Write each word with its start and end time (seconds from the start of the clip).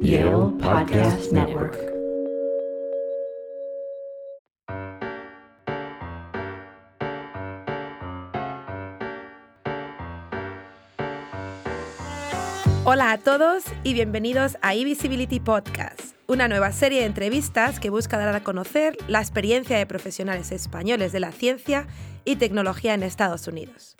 Yale 0.00 0.52
Podcast 0.60 1.32
Network. 1.32 1.76
Hola 12.84 13.10
a 13.10 13.18
todos 13.18 13.64
y 13.82 13.94
bienvenidos 13.94 14.56
a 14.62 14.74
eVisibility 14.74 15.40
Podcast, 15.40 16.14
una 16.28 16.46
nueva 16.46 16.70
serie 16.70 17.00
de 17.00 17.06
entrevistas 17.06 17.80
que 17.80 17.90
busca 17.90 18.18
dar 18.18 18.34
a 18.34 18.44
conocer 18.44 18.96
la 19.08 19.18
experiencia 19.18 19.78
de 19.78 19.86
profesionales 19.86 20.52
españoles 20.52 21.10
de 21.10 21.20
la 21.20 21.32
ciencia 21.32 21.88
y 22.24 22.36
tecnología 22.36 22.94
en 22.94 23.02
Estados 23.02 23.48
Unidos. 23.48 23.96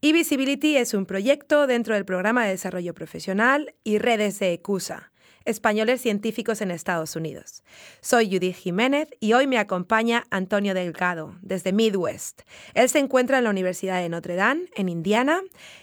eVisibility 0.00 0.78
es 0.78 0.94
un 0.94 1.04
proyecto 1.04 1.66
dentro 1.66 1.94
del 1.94 2.06
programa 2.06 2.44
de 2.44 2.52
desarrollo 2.52 2.94
profesional 2.94 3.74
y 3.84 3.98
redes 3.98 4.38
de 4.38 4.54
ECUSA, 4.54 5.09
españoles 5.44 6.00
científicos 6.00 6.60
en 6.60 6.70
Estados 6.70 7.16
Unidos. 7.16 7.62
Soy 8.00 8.26
Judith 8.26 8.56
Jiménez 8.56 9.08
y 9.20 9.32
hoy 9.32 9.46
me 9.46 9.58
acompaña 9.58 10.24
Antonio 10.30 10.74
Delgado, 10.74 11.36
desde 11.42 11.72
Midwest. 11.72 12.42
Él 12.74 12.88
se 12.88 12.98
encuentra 12.98 13.38
en 13.38 13.44
la 13.44 13.50
Universidad 13.50 14.00
de 14.00 14.08
Notre 14.08 14.34
Dame, 14.34 14.66
en 14.76 14.88
Indiana, 14.88 15.40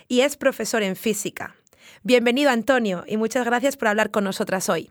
y 0.07 0.21
es 0.21 0.37
profesor 0.37 0.83
en 0.83 0.95
física. 0.95 1.55
Bienvenido, 2.03 2.51
Antonio, 2.51 3.03
y 3.07 3.17
muchas 3.17 3.45
gracias 3.45 3.77
por 3.77 3.87
hablar 3.87 4.11
con 4.11 4.23
nosotras 4.23 4.69
hoy. 4.69 4.89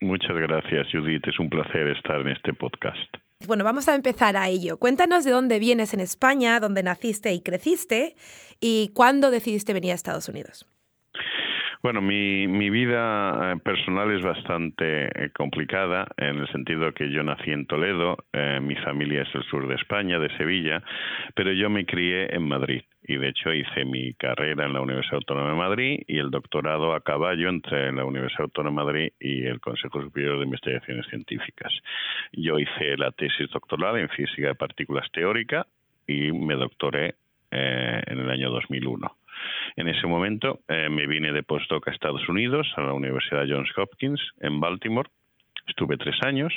Muchas 0.00 0.36
gracias, 0.36 0.88
Judith. 0.92 1.26
Es 1.26 1.38
un 1.38 1.48
placer 1.48 1.88
estar 1.88 2.20
en 2.20 2.28
este 2.28 2.52
podcast. 2.52 2.98
Bueno, 3.46 3.64
vamos 3.64 3.88
a 3.88 3.94
empezar 3.94 4.36
a 4.36 4.48
ello. 4.48 4.78
Cuéntanos 4.78 5.24
de 5.24 5.30
dónde 5.30 5.58
vienes 5.58 5.94
en 5.94 6.00
España, 6.00 6.58
dónde 6.60 6.82
naciste 6.82 7.32
y 7.32 7.40
creciste, 7.40 8.14
y 8.60 8.90
cuándo 8.94 9.30
decidiste 9.30 9.72
venir 9.72 9.92
a 9.92 9.94
Estados 9.94 10.28
Unidos. 10.28 10.66
Bueno, 11.82 12.00
mi, 12.00 12.46
mi 12.46 12.70
vida 12.70 13.54
eh, 13.54 13.56
personal 13.56 14.12
es 14.12 14.22
bastante 14.22 15.06
eh, 15.06 15.30
complicada 15.30 16.06
en 16.16 16.38
el 16.38 16.48
sentido 16.52 16.92
que 16.94 17.10
yo 17.10 17.24
nací 17.24 17.50
en 17.50 17.66
Toledo, 17.66 18.18
eh, 18.32 18.60
mi 18.62 18.76
familia 18.76 19.22
es 19.22 19.34
el 19.34 19.42
sur 19.50 19.66
de 19.66 19.74
España, 19.74 20.20
de 20.20 20.28
Sevilla, 20.36 20.80
pero 21.34 21.52
yo 21.52 21.68
me 21.70 21.84
crié 21.84 22.32
en 22.36 22.46
Madrid 22.46 22.82
y 23.02 23.16
de 23.16 23.30
hecho 23.30 23.52
hice 23.52 23.84
mi 23.84 24.14
carrera 24.14 24.64
en 24.64 24.74
la 24.74 24.80
Universidad 24.80 25.16
Autónoma 25.16 25.50
de 25.50 25.56
Madrid 25.56 26.02
y 26.06 26.18
el 26.18 26.30
doctorado 26.30 26.94
a 26.94 27.00
caballo 27.00 27.48
entre 27.48 27.90
la 27.90 28.04
Universidad 28.04 28.42
Autónoma 28.42 28.82
de 28.82 28.86
Madrid 28.86 29.12
y 29.18 29.44
el 29.46 29.58
Consejo 29.58 30.00
Superior 30.02 30.38
de 30.38 30.44
Investigaciones 30.44 31.04
Científicas. 31.08 31.72
Yo 32.30 32.60
hice 32.60 32.96
la 32.96 33.10
tesis 33.10 33.50
doctoral 33.50 33.98
en 33.98 34.08
física 34.08 34.46
de 34.46 34.54
partículas 34.54 35.10
teórica 35.10 35.66
y 36.06 36.30
me 36.30 36.54
doctoré 36.54 37.16
en 37.50 38.18
el 38.20 38.30
año 38.30 38.50
2001. 38.50 39.16
En 39.76 39.88
ese 39.88 40.06
momento 40.06 40.60
eh, 40.68 40.88
me 40.88 41.06
vine 41.06 41.32
de 41.32 41.42
postdoc 41.42 41.88
a 41.88 41.90
Estados 41.90 42.28
Unidos, 42.28 42.70
a 42.76 42.82
la 42.82 42.92
Universidad 42.92 43.46
Johns 43.48 43.70
Hopkins, 43.76 44.20
en 44.40 44.60
Baltimore. 44.60 45.08
Estuve 45.66 45.96
tres 45.96 46.16
años 46.22 46.52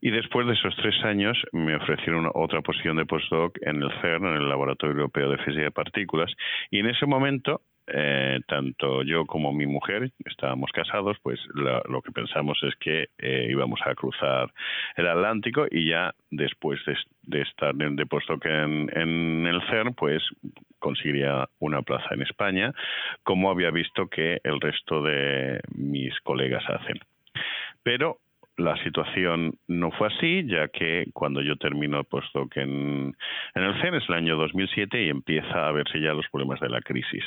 y 0.00 0.10
después 0.10 0.46
de 0.46 0.54
esos 0.54 0.74
tres 0.76 0.94
años 1.04 1.36
me 1.52 1.76
ofrecieron 1.76 2.30
otra 2.32 2.62
posición 2.62 2.96
de 2.96 3.04
postdoc 3.04 3.58
en 3.62 3.82
el 3.82 3.90
CERN, 4.00 4.26
en 4.26 4.36
el 4.36 4.48
Laboratorio 4.48 4.94
Europeo 4.94 5.30
de 5.30 5.38
Física 5.38 5.64
de 5.64 5.70
Partículas, 5.72 6.32
y 6.70 6.78
en 6.78 6.86
ese 6.86 7.06
momento 7.06 7.62
eh, 7.88 8.40
tanto 8.48 9.04
yo 9.04 9.26
como 9.26 9.52
mi 9.52 9.66
mujer 9.66 10.10
estábamos 10.24 10.72
casados, 10.72 11.18
pues 11.22 11.38
lo 11.54 12.02
que 12.02 12.10
pensamos 12.10 12.58
es 12.64 12.74
que 12.76 13.10
eh, 13.18 13.46
íbamos 13.48 13.80
a 13.84 13.94
cruzar 13.94 14.52
el 14.96 15.06
Atlántico 15.06 15.66
y 15.70 15.88
ya 15.90 16.12
después 16.30 16.80
de, 17.22 17.42
estar 17.42 17.74
de 17.74 18.06
postdoc 18.06 18.44
en 18.46 19.46
el 19.46 19.62
CERN, 19.70 19.94
pues 19.94 20.22
conseguiría 20.86 21.48
una 21.58 21.82
plaza 21.82 22.14
en 22.14 22.22
España, 22.22 22.72
como 23.24 23.50
había 23.50 23.72
visto 23.72 24.06
que 24.06 24.38
el 24.44 24.60
resto 24.60 25.02
de 25.02 25.58
mis 25.74 26.14
colegas 26.20 26.62
hacen. 26.68 27.00
Pero 27.82 28.18
la 28.56 28.76
situación 28.84 29.54
no 29.66 29.90
fue 29.90 30.06
así, 30.06 30.46
ya 30.46 30.68
que 30.68 31.06
cuando 31.12 31.42
yo 31.42 31.56
termino 31.56 31.98
el 31.98 32.04
postdoc 32.04 32.56
en, 32.56 33.16
el 33.54 33.80
CEN 33.80 33.94
es 33.94 34.08
el 34.08 34.14
año 34.14 34.36
2007 34.36 35.02
y 35.02 35.08
empieza 35.08 35.66
a 35.66 35.72
verse 35.72 36.00
ya 36.00 36.14
los 36.14 36.28
problemas 36.30 36.60
de 36.60 36.68
la 36.68 36.80
crisis. 36.80 37.24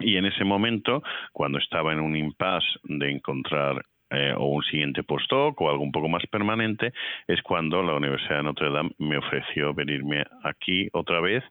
Y 0.00 0.16
en 0.16 0.26
ese 0.26 0.44
momento, 0.44 1.04
cuando 1.32 1.58
estaba 1.58 1.92
en 1.92 2.00
un 2.00 2.16
impasse 2.16 2.66
de 2.82 3.12
encontrar 3.12 3.86
eh, 4.10 4.34
o 4.36 4.46
un 4.46 4.62
siguiente 4.64 5.02
postdoc 5.02 5.60
o 5.60 5.70
algo 5.70 5.82
un 5.82 5.92
poco 5.92 6.08
más 6.08 6.26
permanente, 6.26 6.92
es 7.26 7.40
cuando 7.42 7.82
la 7.82 7.94
Universidad 7.94 8.38
de 8.38 8.42
Notre 8.42 8.70
Dame 8.70 8.90
me 8.98 9.18
ofreció 9.18 9.72
venirme 9.72 10.24
aquí 10.44 10.88
otra 10.92 11.20
vez, 11.20 11.42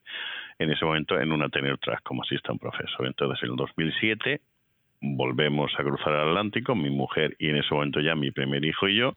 en 0.59 0.71
ese 0.71 0.85
momento 0.85 1.19
en 1.19 1.31
una 1.31 1.49
tenure 1.49 1.77
track 1.77 2.03
como 2.03 2.21
un 2.49 2.59
profesor. 2.59 3.07
Entonces, 3.07 3.43
en 3.43 3.51
el 3.51 3.55
2007 3.55 4.41
volvemos 5.01 5.71
a 5.77 5.83
cruzar 5.83 6.13
el 6.13 6.29
Atlántico, 6.29 6.75
mi 6.75 6.89
mujer 6.89 7.35
y 7.39 7.49
en 7.49 7.57
ese 7.57 7.73
momento 7.73 7.99
ya 7.99 8.15
mi 8.15 8.31
primer 8.31 8.63
hijo 8.65 8.87
y 8.87 8.97
yo. 8.97 9.13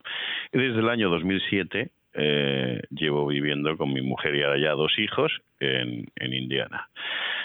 Y 0.53 0.59
desde 0.59 0.81
el 0.81 0.88
año 0.88 1.09
2007 1.10 1.91
eh, 2.21 2.83
llevo 2.91 3.29
viviendo 3.29 3.77
con 3.77 3.93
mi 3.93 4.03
mujer 4.03 4.34
y 4.34 4.43
ahora 4.43 4.59
ya 4.59 4.73
dos 4.73 4.99
hijos 4.99 5.33
en, 5.61 6.09
Indiana. 6.21 6.89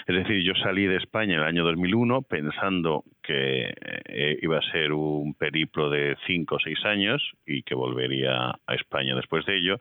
Es 0.06 0.16
decir, 0.16 0.42
yo 0.42 0.54
salí 0.56 0.86
de 0.86 0.96
España 0.96 1.34
en 1.34 1.40
el 1.40 1.46
año 1.46 1.64
2001 1.64 2.22
pensando 2.22 3.04
que 3.22 3.72
eh, 4.06 4.38
iba 4.42 4.58
a 4.58 4.72
ser 4.72 4.92
un 4.92 5.34
periplo 5.34 5.90
de 5.90 6.16
cinco 6.26 6.56
o 6.56 6.58
seis 6.58 6.84
años 6.84 7.22
y 7.46 7.62
que 7.62 7.74
volvería 7.74 8.50
a 8.66 8.74
España 8.74 9.14
después 9.14 9.46
de 9.46 9.58
ello 9.58 9.80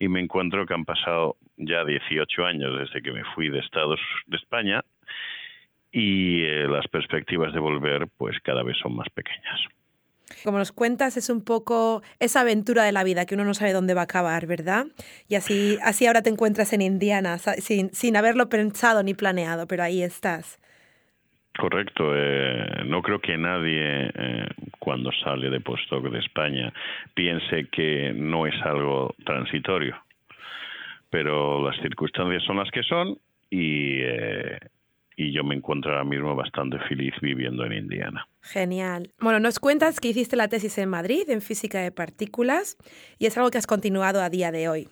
y 0.00 0.08
me 0.08 0.20
encuentro 0.20 0.66
que 0.66 0.74
han 0.74 0.84
pasado 0.84 1.36
ya 1.56 1.84
18 1.84 2.44
años 2.44 2.78
desde 2.78 3.00
que 3.00 3.12
me 3.12 3.24
fui 3.36 3.48
de 3.48 3.60
Estados 3.60 4.00
de 4.26 4.36
España 4.36 4.82
y 5.92 6.42
eh, 6.42 6.66
las 6.68 6.88
perspectivas 6.88 7.52
de 7.52 7.60
volver 7.60 8.08
pues 8.18 8.40
cada 8.40 8.64
vez 8.64 8.76
son 8.78 8.96
más 8.96 9.08
pequeñas. 9.10 9.60
Como 10.44 10.58
nos 10.58 10.72
cuentas, 10.72 11.16
es 11.16 11.30
un 11.30 11.44
poco 11.44 12.02
esa 12.18 12.40
aventura 12.40 12.84
de 12.84 12.92
la 12.92 13.04
vida 13.04 13.26
que 13.26 13.34
uno 13.34 13.44
no 13.44 13.54
sabe 13.54 13.72
dónde 13.72 13.94
va 13.94 14.02
a 14.02 14.04
acabar, 14.04 14.46
¿verdad? 14.46 14.86
Y 15.28 15.34
así, 15.34 15.78
así 15.82 16.06
ahora 16.06 16.22
te 16.22 16.30
encuentras 16.30 16.72
en 16.72 16.82
Indiana, 16.82 17.38
sin, 17.38 17.92
sin 17.92 18.16
haberlo 18.16 18.48
pensado 18.48 19.02
ni 19.02 19.14
planeado, 19.14 19.66
pero 19.66 19.82
ahí 19.82 20.02
estás. 20.02 20.58
Correcto. 21.58 22.12
Eh, 22.14 22.84
no 22.86 23.02
creo 23.02 23.20
que 23.20 23.36
nadie, 23.36 24.10
eh, 24.14 24.48
cuando 24.78 25.10
sale 25.12 25.50
de 25.50 25.60
postdoc 25.60 26.04
de 26.10 26.18
España, 26.18 26.72
piense 27.14 27.68
que 27.70 28.12
no 28.14 28.46
es 28.46 28.54
algo 28.62 29.14
transitorio. 29.24 29.96
Pero 31.10 31.62
las 31.62 31.76
circunstancias 31.82 32.42
son 32.44 32.56
las 32.56 32.70
que 32.70 32.82
son 32.82 33.18
y, 33.50 33.98
eh, 34.00 34.58
y 35.16 35.32
yo 35.32 35.44
me 35.44 35.54
encuentro 35.54 35.92
ahora 35.92 36.04
mismo 36.04 36.34
bastante 36.34 36.78
feliz 36.88 37.14
viviendo 37.20 37.64
en 37.64 37.72
Indiana. 37.72 38.26
Genial. 38.42 39.10
Bueno, 39.20 39.40
nos 39.40 39.58
cuentas 39.58 40.00
que 40.00 40.08
hiciste 40.08 40.36
la 40.36 40.48
tesis 40.48 40.78
en 40.78 40.88
Madrid 40.88 41.28
en 41.28 41.40
física 41.40 41.80
de 41.80 41.92
partículas 41.92 42.76
y 43.18 43.26
es 43.26 43.36
algo 43.36 43.50
que 43.50 43.58
has 43.58 43.66
continuado 43.66 44.22
a 44.22 44.30
día 44.30 44.50
de 44.50 44.68
hoy. 44.68 44.88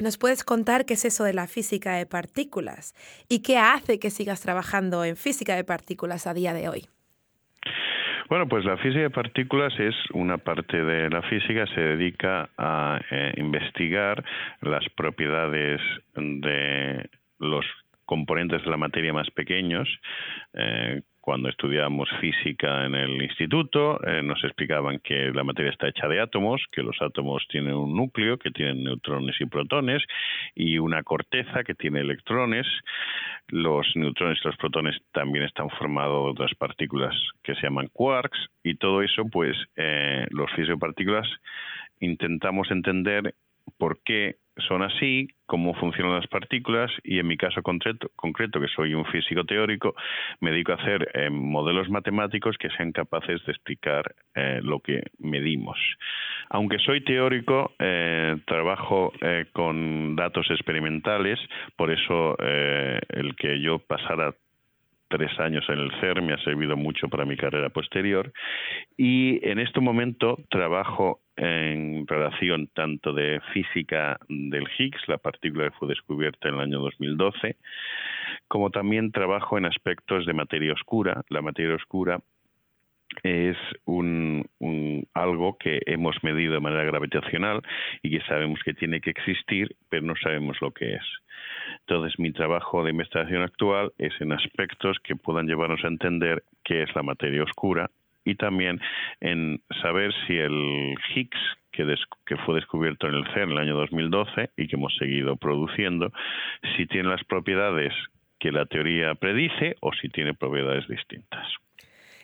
¿Nos 0.00 0.16
puedes 0.16 0.44
contar 0.44 0.86
qué 0.86 0.94
es 0.94 1.04
eso 1.04 1.24
de 1.24 1.34
la 1.34 1.46
física 1.46 1.94
de 1.94 2.06
partículas 2.06 2.94
y 3.28 3.42
qué 3.42 3.58
hace 3.58 3.98
que 3.98 4.10
sigas 4.10 4.40
trabajando 4.40 5.04
en 5.04 5.16
física 5.16 5.54
de 5.54 5.64
partículas 5.64 6.26
a 6.26 6.32
día 6.32 6.54
de 6.54 6.68
hoy? 6.70 6.86
Bueno, 8.30 8.48
pues 8.48 8.64
la 8.64 8.76
física 8.78 9.00
de 9.00 9.10
partículas 9.10 9.74
es 9.78 9.94
una 10.12 10.38
parte 10.38 10.82
de 10.82 11.10
la 11.10 11.20
física, 11.22 11.66
se 11.74 11.80
dedica 11.80 12.48
a 12.56 13.00
eh, 13.10 13.34
investigar 13.36 14.24
las 14.62 14.88
propiedades 14.96 15.80
de 16.14 17.10
los 17.40 17.66
componentes 18.10 18.64
de 18.64 18.70
la 18.70 18.76
materia 18.76 19.12
más 19.12 19.30
pequeños. 19.30 19.88
Eh, 20.54 21.02
cuando 21.20 21.48
estudiábamos 21.48 22.08
física 22.20 22.86
en 22.86 22.96
el 22.96 23.22
instituto, 23.22 24.04
eh, 24.04 24.20
nos 24.20 24.42
explicaban 24.42 24.98
que 24.98 25.30
la 25.32 25.44
materia 25.44 25.70
está 25.70 25.86
hecha 25.86 26.08
de 26.08 26.18
átomos, 26.18 26.60
que 26.72 26.82
los 26.82 27.00
átomos 27.00 27.46
tienen 27.48 27.74
un 27.74 27.94
núcleo, 27.94 28.36
que 28.36 28.50
tienen 28.50 28.82
neutrones 28.82 29.40
y 29.40 29.46
protones, 29.46 30.02
y 30.56 30.78
una 30.78 31.04
corteza 31.04 31.62
que 31.62 31.76
tiene 31.76 32.00
electrones. 32.00 32.66
Los 33.46 33.86
neutrones 33.94 34.40
y 34.42 34.48
los 34.48 34.56
protones 34.56 34.96
también 35.12 35.44
están 35.44 35.70
formados 35.70 36.24
de 36.24 36.30
otras 36.32 36.54
partículas 36.56 37.14
que 37.44 37.54
se 37.54 37.62
llaman 37.62 37.90
quarks, 37.92 38.40
y 38.64 38.74
todo 38.74 39.02
eso, 39.02 39.22
pues, 39.30 39.56
eh, 39.76 40.26
los 40.30 40.50
partículas 40.80 41.28
intentamos 42.00 42.72
entender 42.72 43.34
por 43.78 44.00
qué 44.02 44.36
son 44.60 44.82
así, 44.82 45.28
cómo 45.46 45.74
funcionan 45.74 46.14
las 46.14 46.26
partículas 46.26 46.90
y 47.02 47.18
en 47.18 47.26
mi 47.26 47.36
caso 47.36 47.62
concreto, 47.62 48.60
que 48.60 48.68
soy 48.74 48.94
un 48.94 49.04
físico 49.06 49.44
teórico, 49.44 49.94
me 50.40 50.50
dedico 50.50 50.72
a 50.72 50.76
hacer 50.76 51.10
eh, 51.14 51.30
modelos 51.30 51.88
matemáticos 51.88 52.56
que 52.58 52.70
sean 52.70 52.92
capaces 52.92 53.44
de 53.44 53.52
explicar 53.52 54.14
eh, 54.34 54.60
lo 54.62 54.80
que 54.80 55.02
medimos. 55.18 55.78
Aunque 56.50 56.78
soy 56.78 57.02
teórico, 57.02 57.72
eh, 57.78 58.36
trabajo 58.46 59.12
con 59.52 60.16
datos 60.16 60.50
experimentales, 60.50 61.38
por 61.76 61.90
eso 61.90 62.36
el 62.38 63.34
que 63.36 63.60
yo 63.60 63.78
pasara 63.78 64.34
tres 65.10 65.38
años 65.40 65.64
en 65.68 65.78
el 65.80 65.90
CER 66.00 66.22
me 66.22 66.32
ha 66.32 66.38
servido 66.38 66.76
mucho 66.76 67.08
para 67.08 67.24
mi 67.24 67.36
carrera 67.36 67.68
posterior 67.68 68.32
y 68.96 69.46
en 69.46 69.58
este 69.58 69.80
momento 69.80 70.38
trabajo 70.48 71.20
en 71.40 72.06
relación 72.06 72.68
tanto 72.74 73.14
de 73.14 73.40
física 73.54 74.18
del 74.28 74.68
Higgs, 74.78 75.08
la 75.08 75.16
partícula 75.16 75.70
que 75.70 75.76
fue 75.78 75.88
descubierta 75.88 76.48
en 76.48 76.56
el 76.56 76.60
año 76.60 76.80
2012, 76.80 77.56
como 78.46 78.68
también 78.68 79.10
trabajo 79.10 79.56
en 79.56 79.64
aspectos 79.64 80.26
de 80.26 80.34
materia 80.34 80.74
oscura. 80.74 81.22
La 81.30 81.40
materia 81.40 81.74
oscura 81.74 82.20
es 83.22 83.56
un, 83.86 84.46
algo 85.14 85.56
que 85.56 85.80
hemos 85.86 86.22
medido 86.22 86.52
de 86.52 86.60
manera 86.60 86.84
gravitacional 86.84 87.62
y 88.02 88.10
que 88.10 88.24
sabemos 88.26 88.60
que 88.62 88.74
tiene 88.74 89.00
que 89.00 89.10
existir, 89.10 89.74
pero 89.88 90.02
no 90.02 90.16
sabemos 90.22 90.60
lo 90.60 90.72
que 90.72 90.96
es. 90.96 91.04
Entonces, 91.86 92.18
mi 92.18 92.32
trabajo 92.32 92.84
de 92.84 92.90
investigación 92.90 93.42
actual 93.42 93.92
es 93.96 94.12
en 94.20 94.32
aspectos 94.32 94.98
que 95.02 95.16
puedan 95.16 95.46
llevarnos 95.46 95.82
a 95.84 95.88
entender 95.88 96.44
qué 96.64 96.82
es 96.82 96.94
la 96.94 97.02
materia 97.02 97.42
oscura 97.42 97.90
y 98.30 98.36
también 98.36 98.80
en 99.20 99.60
saber 99.82 100.12
si 100.26 100.36
el 100.36 100.94
Higgs, 101.14 101.38
que, 101.72 102.36
fue 102.44 102.56
descubierto 102.56 103.08
en 103.08 103.14
el 103.14 103.24
CERN 103.32 103.50
en 103.50 103.56
el 103.56 103.58
año 103.58 103.76
2012 103.76 104.50
y 104.56 104.68
que 104.68 104.76
hemos 104.76 104.94
seguido 104.96 105.36
produciendo, 105.36 106.12
si 106.76 106.86
tiene 106.86 107.08
las 107.08 107.24
propiedades 107.24 107.92
que 108.38 108.52
la 108.52 108.66
teoría 108.66 109.14
predice 109.14 109.76
o 109.80 109.92
si 109.92 110.08
tiene 110.08 110.34
propiedades 110.34 110.86
distintas. 110.88 111.46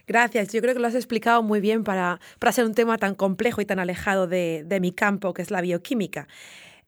Gracias, 0.07 0.53
yo 0.53 0.61
creo 0.61 0.75
que 0.75 0.81
lo 0.81 0.87
has 0.87 0.95
explicado 0.95 1.43
muy 1.43 1.61
bien 1.61 1.83
para, 1.83 2.21
para 2.39 2.53
ser 2.53 2.65
un 2.65 2.75
tema 2.75 2.97
tan 2.99 3.17
complejo 3.17 3.61
y 3.61 3.67
tan 3.67 3.81
alejado 3.81 4.29
de 4.29 4.79
mi 4.81 4.93
campo, 4.93 5.35
que 5.35 5.43
es 5.43 5.51
la 5.51 5.61
bioquímica. 5.61 6.29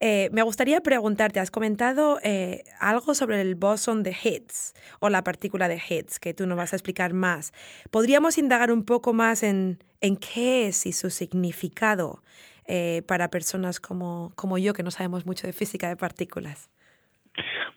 Eh, 0.00 0.30
me 0.32 0.42
gustaría 0.42 0.80
preguntarte, 0.80 1.40
has 1.40 1.50
comentado 1.50 2.20
eh, 2.22 2.62
algo 2.78 3.14
sobre 3.14 3.40
el 3.40 3.56
bosón 3.56 4.04
de 4.04 4.10
Higgs 4.10 4.74
o 5.00 5.08
la 5.08 5.24
partícula 5.24 5.66
de 5.66 5.76
Higgs, 5.76 6.20
que 6.20 6.34
tú 6.34 6.46
nos 6.46 6.56
vas 6.56 6.72
a 6.72 6.76
explicar 6.76 7.14
más. 7.14 7.52
¿Podríamos 7.90 8.38
indagar 8.38 8.70
un 8.70 8.84
poco 8.84 9.12
más 9.12 9.42
en, 9.42 9.78
en 10.00 10.16
qué 10.16 10.68
es 10.68 10.86
y 10.86 10.92
su 10.92 11.10
significado 11.10 12.22
eh, 12.68 13.02
para 13.08 13.28
personas 13.28 13.80
como, 13.80 14.32
como 14.36 14.56
yo, 14.58 14.72
que 14.72 14.84
no 14.84 14.92
sabemos 14.92 15.26
mucho 15.26 15.48
de 15.48 15.52
física 15.52 15.88
de 15.88 15.96
partículas? 15.96 16.70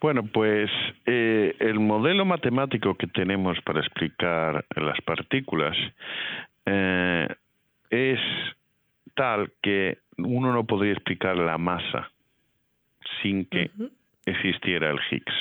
Bueno, 0.00 0.22
pues 0.24 0.70
el 1.06 1.78
modelo 1.78 2.24
matemático 2.24 2.96
que 2.96 3.06
tenemos 3.06 3.60
para 3.64 3.78
explicar 3.78 4.64
las 4.74 5.00
partículas 5.02 5.76
es 6.66 8.18
tal 9.14 9.52
que 9.62 9.98
uno 10.18 10.52
no 10.52 10.64
podría 10.64 10.92
explicar 10.92 11.36
la 11.36 11.58
masa 11.58 12.10
sin 13.22 13.44
que 13.46 13.70
existiera 14.26 14.90
el 14.90 15.00
Higgs. 15.10 15.34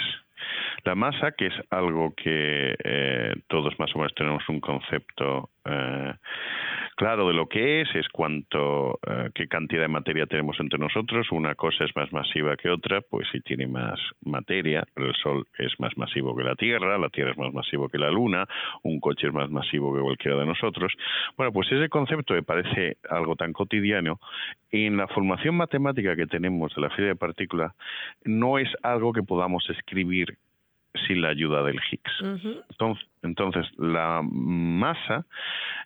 La 0.84 0.96
masa, 0.96 1.32
que 1.32 1.48
es 1.48 1.54
algo 1.70 2.14
que 2.16 2.76
eh, 2.84 3.34
todos 3.48 3.78
más 3.80 3.94
o 3.96 4.00
menos 4.00 4.16
tenemos 4.16 4.48
un 4.50 4.60
concepto 4.60 5.50
eh, 5.66 6.14
claro 7.02 7.28
de 7.28 7.34
lo 7.34 7.48
que 7.48 7.82
es, 7.82 7.90
es 7.96 8.08
cuánto, 8.10 9.00
eh, 9.08 9.32
qué 9.34 9.48
cantidad 9.48 9.82
de 9.82 9.88
materia 9.88 10.28
tenemos 10.28 10.60
entre 10.60 10.78
nosotros. 10.78 11.32
Una 11.32 11.56
cosa 11.56 11.84
es 11.86 11.96
más 11.96 12.14
masiva 12.14 12.56
que 12.56 12.70
otra, 12.70 13.02
pues 13.02 13.28
si 13.32 13.40
tiene 13.40 13.66
más 13.66 14.00
materia, 14.24 14.84
el 14.96 15.12
Sol 15.16 15.48
es 15.58 15.80
más 15.80 15.98
masivo 15.98 16.36
que 16.36 16.44
la 16.44 16.54
Tierra, 16.54 17.00
la 17.00 17.10
Tierra 17.10 17.32
es 17.32 17.40
más 17.40 17.52
masivo 17.56 17.90
que 17.90 17.98
la 17.98 18.12
Luna, 18.12 18.46
un 18.84 19.00
coche 19.00 19.26
es 19.26 19.34
más 19.34 19.50
masivo 19.50 19.96
que 19.96 20.00
cualquiera 20.00 20.38
de 20.38 20.46
nosotros. 20.46 20.94
Bueno, 21.38 21.52
pues 21.52 21.72
ese 21.72 21.90
concepto 21.90 22.36
me 22.36 22.44
parece 22.44 22.98
algo 23.10 23.36
tan 23.36 23.52
cotidiano. 23.52 24.20
En 24.70 24.96
la 24.96 25.08
formación 25.08 25.56
matemática 25.56 26.16
que 26.16 26.28
tenemos 26.28 26.72
de 26.76 26.84
la 26.84 26.90
física 26.90 27.08
de 27.08 27.16
partículas, 27.16 27.74
no 28.26 28.60
es 28.60 28.70
algo 28.84 29.12
que 29.12 29.24
podamos 29.24 29.68
escribir 29.72 30.38
sin 31.08 31.22
la 31.22 31.30
ayuda 31.30 31.64
del 31.64 31.80
Higgs. 31.92 32.24
entonces, 33.22 33.68
la 33.78 34.22
masa 34.24 35.26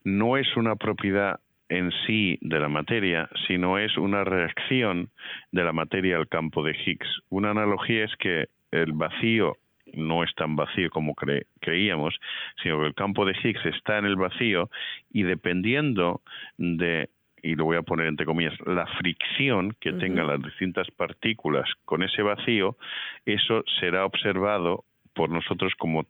no 0.03 0.37
es 0.37 0.55
una 0.55 0.75
propiedad 0.75 1.39
en 1.69 1.91
sí 2.05 2.37
de 2.41 2.59
la 2.59 2.69
materia, 2.69 3.29
sino 3.47 3.77
es 3.79 3.97
una 3.97 4.23
reacción 4.23 5.09
de 5.51 5.63
la 5.63 5.73
materia 5.73 6.17
al 6.17 6.27
campo 6.27 6.63
de 6.63 6.75
Higgs. 6.75 7.21
Una 7.29 7.51
analogía 7.51 8.05
es 8.05 8.15
que 8.17 8.47
el 8.71 8.93
vacío 8.93 9.57
no 9.93 10.23
es 10.23 10.33
tan 10.35 10.55
vacío 10.55 10.89
como 10.89 11.13
creíamos, 11.59 12.15
sino 12.61 12.79
que 12.79 12.87
el 12.87 12.95
campo 12.95 13.25
de 13.25 13.35
Higgs 13.43 13.65
está 13.65 13.97
en 13.97 14.05
el 14.05 14.15
vacío 14.15 14.69
y 15.11 15.23
dependiendo 15.23 16.21
de 16.57 17.09
y 17.45 17.53
lo 17.53 17.65
voy 17.65 17.77
a 17.77 17.83
poner 17.83 18.07
entre 18.07 18.25
comillas, 18.25 18.55
la 18.65 18.87
fricción 18.97 19.75
que 19.79 19.93
tengan 19.93 20.25
las 20.25 20.41
distintas 20.41 20.89
partículas 20.89 21.69
con 21.85 22.01
ese 22.01 22.23
vacío, 22.23 22.75
eso 23.23 23.63
será 23.79 24.03
observado 24.03 24.83
por 25.15 25.29
nosotros 25.29 25.73
como 25.77 26.05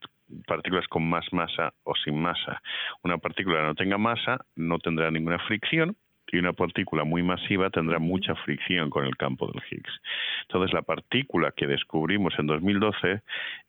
partículas 0.48 0.88
con 0.88 1.08
más 1.08 1.32
masa 1.32 1.74
o 1.84 1.94
sin 1.96 2.20
masa. 2.20 2.62
Una 3.04 3.18
partícula 3.18 3.64
no 3.64 3.76
tenga 3.76 3.98
masa 3.98 4.46
no 4.56 4.80
tendrá 4.80 5.12
ninguna 5.12 5.40
fricción 5.40 5.96
y 6.28 6.38
una 6.38 6.54
partícula 6.54 7.04
muy 7.04 7.24
masiva 7.24 7.70
tendrá 7.70 8.00
mucha 8.00 8.36
fricción 8.36 8.90
con 8.90 9.06
el 9.06 9.16
campo 9.16 9.48
del 9.48 9.62
Higgs. 9.70 10.02
Entonces 10.42 10.74
la 10.74 10.82
partícula 10.82 11.52
que 11.56 11.68
descubrimos 11.68 12.34
en 12.40 12.48
2012 12.48 13.22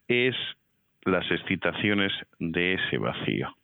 es 0.08 0.34
las 1.04 1.30
excitaciones 1.30 2.12
de 2.38 2.74
ese 2.74 2.98
vacío. 2.98 3.54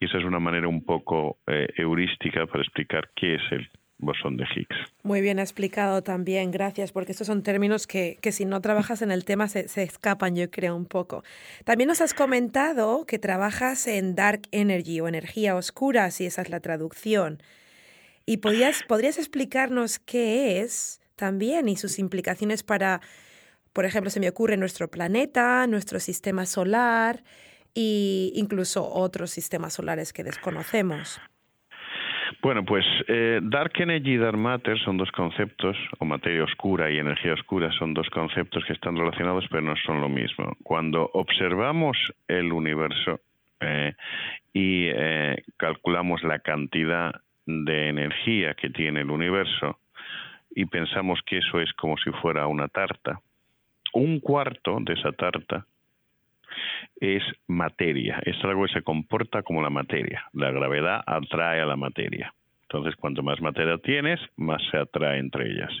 Y 0.00 0.06
esa 0.06 0.18
es 0.18 0.24
una 0.24 0.40
manera 0.40 0.66
un 0.68 0.84
poco 0.84 1.38
eh, 1.46 1.68
heurística 1.76 2.46
para 2.46 2.62
explicar 2.62 3.10
qué 3.14 3.36
es 3.36 3.42
el 3.52 3.70
bosón 4.00 4.36
de 4.36 4.44
Higgs. 4.44 4.76
Muy 5.02 5.20
bien 5.20 5.38
explicado 5.38 6.02
también, 6.02 6.50
gracias, 6.50 6.92
porque 6.92 7.12
estos 7.12 7.26
son 7.26 7.42
términos 7.42 7.86
que, 7.86 8.18
si 8.32 8.44
no 8.44 8.60
trabajas 8.60 9.02
en 9.02 9.10
el 9.10 9.24
tema 9.24 9.48
se, 9.48 9.66
escapan, 9.82 10.34
yo 10.36 10.50
creo, 10.50 10.76
un 10.76 10.86
poco. 10.86 11.22
También 11.64 11.88
nos 11.88 12.00
has 12.00 12.14
comentado 12.14 13.04
que 13.06 13.18
trabajas 13.18 13.86
en 13.86 14.14
Dark 14.14 14.42
Energy 14.50 15.00
o 15.00 15.08
energía 15.08 15.56
oscura, 15.56 16.10
si 16.10 16.26
esa 16.26 16.42
es 16.42 16.50
la 16.50 16.60
traducción. 16.60 17.42
¿Y 18.26 18.38
podrías, 18.38 18.82
podrías 18.86 19.18
explicarnos 19.18 19.98
qué 19.98 20.60
es 20.60 21.00
también 21.16 21.68
y 21.68 21.76
sus 21.76 21.98
implicaciones 21.98 22.62
para, 22.62 23.00
por 23.72 23.84
ejemplo, 23.84 24.10
se 24.10 24.20
me 24.20 24.28
ocurre 24.28 24.56
nuestro 24.56 24.90
planeta, 24.90 25.66
nuestro 25.66 26.00
sistema 26.00 26.46
solar 26.46 27.22
e 27.74 28.32
incluso 28.34 28.88
otros 28.88 29.30
sistemas 29.30 29.74
solares 29.74 30.12
que 30.12 30.24
desconocemos? 30.24 31.20
Bueno, 32.42 32.64
pues 32.64 32.84
eh, 33.08 33.40
Dark 33.42 33.72
Energy 33.76 34.12
y 34.12 34.16
Dark 34.16 34.38
Matter 34.38 34.78
son 34.78 34.96
dos 34.96 35.10
conceptos, 35.12 35.76
o 35.98 36.04
materia 36.04 36.44
oscura 36.44 36.90
y 36.90 36.98
energía 36.98 37.34
oscura 37.34 37.70
son 37.72 37.92
dos 37.92 38.08
conceptos 38.10 38.64
que 38.64 38.72
están 38.72 38.96
relacionados 38.96 39.44
pero 39.50 39.62
no 39.62 39.74
son 39.84 40.00
lo 40.00 40.08
mismo. 40.08 40.56
Cuando 40.62 41.10
observamos 41.14 41.96
el 42.28 42.52
universo 42.52 43.20
eh, 43.60 43.94
y 44.52 44.86
eh, 44.86 45.42
calculamos 45.56 46.22
la 46.22 46.38
cantidad 46.38 47.12
de 47.46 47.88
energía 47.88 48.54
que 48.54 48.70
tiene 48.70 49.00
el 49.00 49.10
universo 49.10 49.78
y 50.54 50.66
pensamos 50.66 51.20
que 51.26 51.38
eso 51.38 51.60
es 51.60 51.72
como 51.74 51.96
si 51.98 52.10
fuera 52.22 52.46
una 52.46 52.68
tarta, 52.68 53.20
un 53.92 54.20
cuarto 54.20 54.78
de 54.80 54.94
esa 54.94 55.12
tarta 55.12 55.66
es 57.00 57.22
materia, 57.46 58.20
es 58.24 58.36
algo 58.44 58.66
que 58.66 58.72
se 58.72 58.82
comporta 58.82 59.42
como 59.42 59.62
la 59.62 59.70
materia. 59.70 60.24
La 60.32 60.50
gravedad 60.50 61.02
atrae 61.06 61.60
a 61.60 61.66
la 61.66 61.76
materia. 61.76 62.32
Entonces, 62.62 62.94
cuanto 62.96 63.22
más 63.22 63.40
materia 63.40 63.78
tienes, 63.78 64.20
más 64.36 64.62
se 64.70 64.76
atrae 64.76 65.18
entre 65.18 65.50
ellas. 65.50 65.72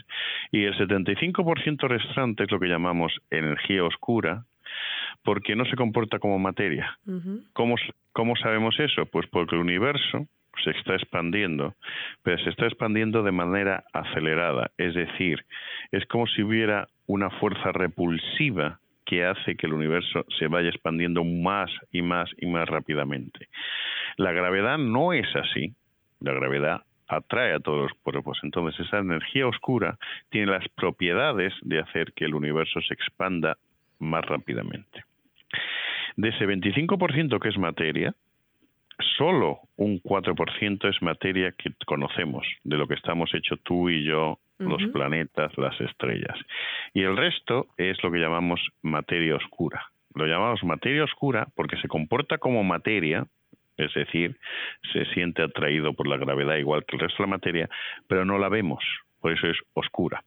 Y 0.50 0.64
el 0.64 0.74
75% 0.76 1.86
restante 1.86 2.44
es 2.44 2.50
lo 2.50 2.58
que 2.58 2.66
llamamos 2.66 3.12
energía 3.30 3.84
oscura, 3.84 4.44
porque 5.22 5.54
no 5.54 5.64
se 5.66 5.76
comporta 5.76 6.18
como 6.18 6.38
materia. 6.40 6.98
¿Cómo, 7.52 7.76
¿Cómo 8.12 8.34
sabemos 8.36 8.78
eso? 8.80 9.06
Pues 9.06 9.26
porque 9.28 9.54
el 9.54 9.62
universo 9.62 10.26
se 10.64 10.70
está 10.70 10.94
expandiendo, 10.94 11.74
pero 12.22 12.42
se 12.42 12.50
está 12.50 12.66
expandiendo 12.66 13.22
de 13.22 13.32
manera 13.32 13.84
acelerada. 13.92 14.70
Es 14.76 14.94
decir, 14.94 15.44
es 15.92 16.04
como 16.06 16.26
si 16.26 16.42
hubiera 16.42 16.88
una 17.06 17.30
fuerza 17.30 17.72
repulsiva 17.72 18.80
que 19.10 19.24
hace 19.24 19.56
que 19.56 19.66
el 19.66 19.72
universo 19.72 20.24
se 20.38 20.46
vaya 20.46 20.68
expandiendo 20.68 21.24
más 21.24 21.68
y 21.90 22.00
más 22.00 22.30
y 22.38 22.46
más 22.46 22.68
rápidamente. 22.68 23.48
La 24.16 24.30
gravedad 24.30 24.78
no 24.78 25.12
es 25.12 25.26
así. 25.34 25.74
La 26.20 26.32
gravedad 26.32 26.82
atrae 27.08 27.54
a 27.54 27.58
todos 27.58 27.90
los 27.90 27.92
cuerpos. 28.04 28.38
Entonces 28.44 28.86
esa 28.86 28.98
energía 28.98 29.48
oscura 29.48 29.98
tiene 30.28 30.52
las 30.52 30.68
propiedades 30.68 31.52
de 31.62 31.80
hacer 31.80 32.12
que 32.12 32.24
el 32.24 32.34
universo 32.34 32.80
se 32.82 32.94
expanda 32.94 33.56
más 33.98 34.24
rápidamente. 34.26 35.02
De 36.14 36.28
ese 36.28 36.46
25% 36.46 37.40
que 37.40 37.48
es 37.48 37.58
materia, 37.58 38.14
solo 39.18 39.58
un 39.76 40.00
4% 40.00 40.88
es 40.88 41.02
materia 41.02 41.50
que 41.50 41.72
conocemos, 41.84 42.46
de 42.62 42.76
lo 42.76 42.86
que 42.86 42.94
estamos 42.94 43.34
hechos 43.34 43.58
tú 43.64 43.90
y 43.90 44.04
yo, 44.04 44.38
los 44.60 44.82
planetas, 44.92 45.56
las 45.56 45.80
estrellas. 45.80 46.38
Y 46.94 47.02
el 47.02 47.16
resto 47.16 47.68
es 47.76 48.02
lo 48.02 48.10
que 48.10 48.18
llamamos 48.18 48.60
materia 48.82 49.36
oscura. 49.36 49.86
Lo 50.14 50.26
llamamos 50.26 50.62
materia 50.64 51.04
oscura 51.04 51.48
porque 51.54 51.76
se 51.78 51.88
comporta 51.88 52.38
como 52.38 52.62
materia, 52.62 53.26
es 53.76 53.92
decir, 53.94 54.36
se 54.92 55.04
siente 55.06 55.42
atraído 55.42 55.94
por 55.94 56.06
la 56.06 56.16
gravedad 56.16 56.56
igual 56.56 56.84
que 56.84 56.96
el 56.96 57.00
resto 57.00 57.22
de 57.22 57.28
la 57.28 57.36
materia, 57.36 57.70
pero 58.06 58.24
no 58.24 58.38
la 58.38 58.48
vemos, 58.48 58.84
por 59.20 59.32
eso 59.32 59.46
es 59.46 59.56
oscura. 59.74 60.22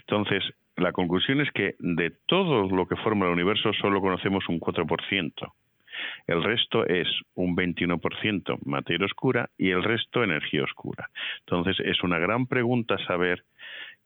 Entonces, 0.00 0.44
la 0.76 0.92
conclusión 0.92 1.40
es 1.40 1.50
que 1.52 1.74
de 1.78 2.12
todo 2.26 2.68
lo 2.68 2.86
que 2.86 2.96
forma 2.96 3.26
el 3.26 3.32
universo 3.32 3.72
solo 3.72 4.00
conocemos 4.00 4.48
un 4.48 4.60
4%. 4.60 5.52
El 6.26 6.42
resto 6.42 6.86
es 6.86 7.08
un 7.34 7.56
21% 7.56 8.58
materia 8.64 9.06
oscura 9.06 9.48
y 9.56 9.70
el 9.70 9.82
resto 9.82 10.22
energía 10.22 10.64
oscura. 10.64 11.08
Entonces 11.40 11.78
es 11.80 12.02
una 12.02 12.18
gran 12.18 12.46
pregunta 12.46 12.96
saber 13.06 13.44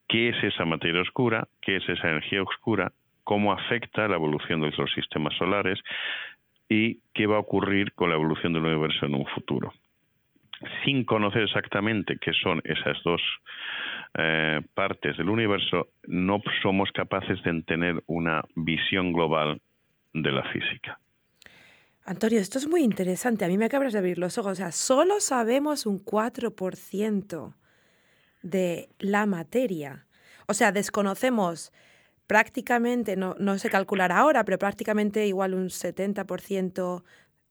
qué 0.09 0.31
es 0.31 0.43
esa 0.43 0.65
materia 0.65 1.03
oscura, 1.03 1.49
qué 1.63 1.77
es 1.77 1.89
esa 1.89 2.11
energía 2.11 2.43
oscura, 2.43 2.93
cómo 3.25 3.53
afecta 3.53 4.09
la 4.09 4.17
evolución 4.17 4.61
de 4.61 4.73
los 4.77 4.93
sistemas 4.93 5.35
solares 5.37 5.79
y 6.69 6.99
qué 7.15 7.27
va 7.27 7.37
a 7.37 7.41
ocurrir 7.41 7.93
con 7.93 8.11
la 8.11 8.17
evolución 8.17 8.53
del 8.53 8.65
universo 8.65 9.07
en 9.07 9.15
un 9.15 9.27
futuro. 9.27 9.73
sin 10.85 11.05
conocer 11.05 11.43
exactamente 11.45 12.19
qué 12.21 12.35
son 12.35 12.61
esas 12.65 13.03
dos 13.03 13.23
eh, 14.15 14.61
partes 14.75 15.17
del 15.17 15.31
universo, 15.31 15.89
no 16.07 16.43
somos 16.63 16.91
capaces 16.93 17.43
de 17.45 17.63
tener 17.63 18.03
una 18.07 18.43
visión 18.55 19.13
global 19.13 19.61
de 20.13 20.33
la 20.33 20.43
física. 20.53 20.99
Antonio, 22.05 22.41
esto 22.41 22.59
es 22.59 22.67
muy 22.67 22.83
interesante. 22.83 23.45
A 23.45 23.49
mí 23.49 23.59
me 23.59 23.67
acabas 23.67 23.93
de 23.93 23.99
abrir 23.99 24.19
los 24.19 24.39
ojos. 24.39 24.53
O 24.53 24.55
sea, 24.55 24.73
solo 24.73 25.21
sabemos 25.21 25.87
un 25.87 26.05
4% 26.05 27.55
de 28.43 28.89
la 28.99 29.27
materia. 29.27 30.07
O 30.47 30.55
sea, 30.55 30.73
desconocemos 30.73 31.73
prácticamente, 32.27 33.17
no, 33.17 33.35
no 33.39 33.59
sé 33.59 33.71
calcular 33.71 34.13
ahora, 34.13 34.45
pero 34.45 34.59
prácticamente 34.59 35.27
igual 35.27 35.55
un 35.55 35.69
70% 35.69 37.03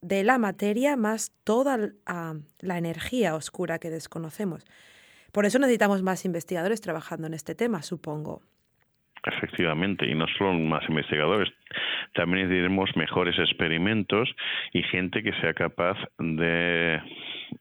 de 0.02 0.24
la 0.24 0.38
materia 0.38 0.96
más 0.96 1.32
toda 1.44 1.78
la 1.78 2.78
energía 2.78 3.36
oscura 3.36 3.80
que 3.80 3.90
desconocemos. 3.90 4.66
Por 5.32 5.46
eso 5.46 5.60
necesitamos 5.60 6.02
más 6.02 6.26
investigadores 6.26 6.82
trabajando 6.82 7.28
en 7.28 7.34
este 7.34 7.56
tema, 7.56 7.84
supongo. 7.84 8.42
Efectivamente, 9.24 10.10
y 10.10 10.16
no 10.16 10.28
solo 10.38 10.54
más 10.54 10.88
investigadores, 10.88 11.50
también 12.14 12.48
necesitaremos 12.48 12.96
mejores 12.96 13.38
experimentos 13.38 14.30
y 14.74 14.84
gente 14.84 15.22
que 15.24 15.34
sea 15.42 15.54
capaz 15.54 15.98
de 16.18 17.02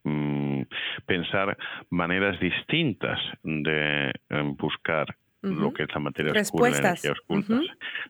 mm, 0.05 0.63
pensar 1.07 1.57
maneras 1.91 2.39
distintas 2.41 3.19
de 3.43 4.13
em, 4.31 4.57
buscar 4.57 5.07
lo 5.43 5.73
que 5.73 5.85
es 5.85 5.95
la 5.95 6.01
materia 6.01 6.33
oscura, 6.33 6.71
la 6.71 6.79
energía 6.79 7.13
oscura. 7.13 7.63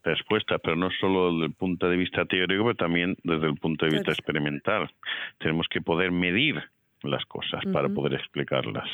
Respuestas, 0.03 0.61
pero 0.63 0.77
no 0.77 0.91
solo 0.99 1.33
desde 1.33 1.47
el 1.47 1.55
punto 1.55 1.89
de 1.89 1.97
vista 1.97 2.25
teórico, 2.25 2.65
pero 2.65 2.75
también 2.75 3.17
desde 3.23 3.47
el 3.47 3.55
punto 3.57 3.85
de 3.85 3.93
vista 3.93 4.13
experimental. 4.13 4.91
Tenemos 5.39 5.67
que 5.69 5.81
poder 5.81 6.11
medir 6.11 6.63
las 7.03 7.25
cosas 7.27 7.63
para 7.73 7.89
poder 7.89 8.15
explicarlas. 8.15 8.89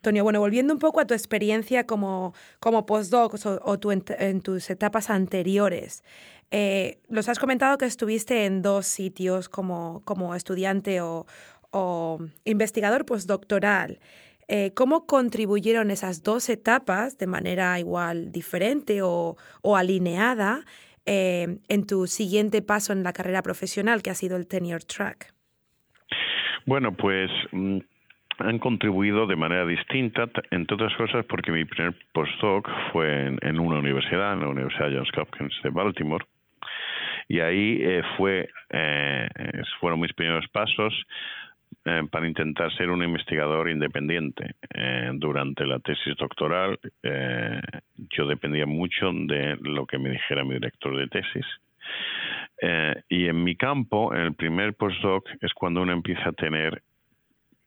Antonio, 0.00 0.24
bueno, 0.24 0.40
volviendo 0.40 0.72
un 0.72 0.78
poco 0.78 1.00
a 1.00 1.06
tu 1.06 1.12
experiencia 1.12 1.86
como, 1.86 2.32
como 2.58 2.86
postdoc 2.86 3.34
o, 3.44 3.78
en, 3.92 4.40
tus 4.40 4.70
etapas 4.70 5.10
anteriores, 5.10 6.02
eh, 6.50 7.00
los 7.10 7.28
has 7.28 7.38
comentado 7.38 7.76
que 7.76 7.84
estuviste 7.84 8.46
en 8.46 8.62
dos 8.62 8.86
sitios 8.86 9.50
como, 9.50 10.02
como 10.06 10.34
estudiante 10.34 11.02
o, 11.02 11.26
o 11.70 12.18
investigador 12.44 13.04
postdoctoral. 13.04 14.00
Eh, 14.48 14.72
¿Cómo 14.74 15.06
contribuyeron 15.06 15.90
esas 15.90 16.22
dos 16.22 16.48
etapas 16.48 17.18
de 17.18 17.26
manera 17.26 17.78
igual 17.78 18.32
diferente 18.32 19.02
o, 19.02 19.36
alineada 19.76 20.64
eh, 21.04 21.58
en 21.68 21.86
tu 21.86 22.06
siguiente 22.06 22.62
paso 22.62 22.94
en 22.94 23.02
la 23.02 23.12
carrera 23.12 23.42
profesional, 23.42 24.00
que 24.02 24.08
ha 24.08 24.14
sido 24.14 24.38
el 24.38 24.46
tenure 24.46 24.80
track? 24.86 25.34
Bueno, 26.64 26.96
pues 26.96 27.30
mm, 27.52 27.80
han 28.40 28.58
contribuido 28.58 29.26
de 29.26 29.36
manera 29.36 29.64
distinta, 29.66 30.28
entre 30.50 30.74
otras 30.74 30.94
cosas 30.96 31.24
porque 31.26 31.52
mi 31.52 31.64
primer 31.64 31.94
postdoc 32.12 32.68
fue 32.92 33.36
en, 33.40 33.60
una 33.60 33.78
universidad, 33.78 34.34
en 34.34 34.40
la 34.40 34.48
Universidad 34.48 34.90
Johns 34.92 35.10
Hopkins 35.16 35.54
de 35.62 35.70
Baltimore, 35.70 36.24
y 37.28 37.40
ahí 37.40 37.78
eh, 37.80 38.02
fue, 38.16 38.48
fueron 39.80 40.00
mis 40.00 40.12
primeros 40.14 40.48
pasos 40.48 40.92
eh, 41.86 42.02
para 42.10 42.28
intentar 42.28 42.70
ser 42.76 42.90
un 42.90 43.02
investigador 43.02 43.70
independiente. 43.70 44.54
Eh, 44.74 45.10
durante 45.14 45.64
la 45.64 45.78
tesis 45.78 46.14
doctoral 46.16 46.78
eh, 47.02 47.60
yo 48.10 48.26
dependía 48.26 48.66
mucho 48.66 49.10
de 49.12 49.56
lo 49.62 49.86
que 49.86 49.98
me 49.98 50.10
dijera 50.10 50.44
mi 50.44 50.54
director 50.54 50.94
de 50.96 51.06
tesis. 51.06 51.46
y 53.08 53.26
en 53.26 53.42
mi 53.42 53.56
campo, 53.56 54.14
en 54.14 54.20
el 54.20 54.34
primer 54.34 54.74
postdoc, 54.74 55.26
es 55.40 55.54
cuando 55.54 55.80
uno 55.80 55.92
empieza 55.92 56.28
a 56.28 56.32
tener 56.32 56.82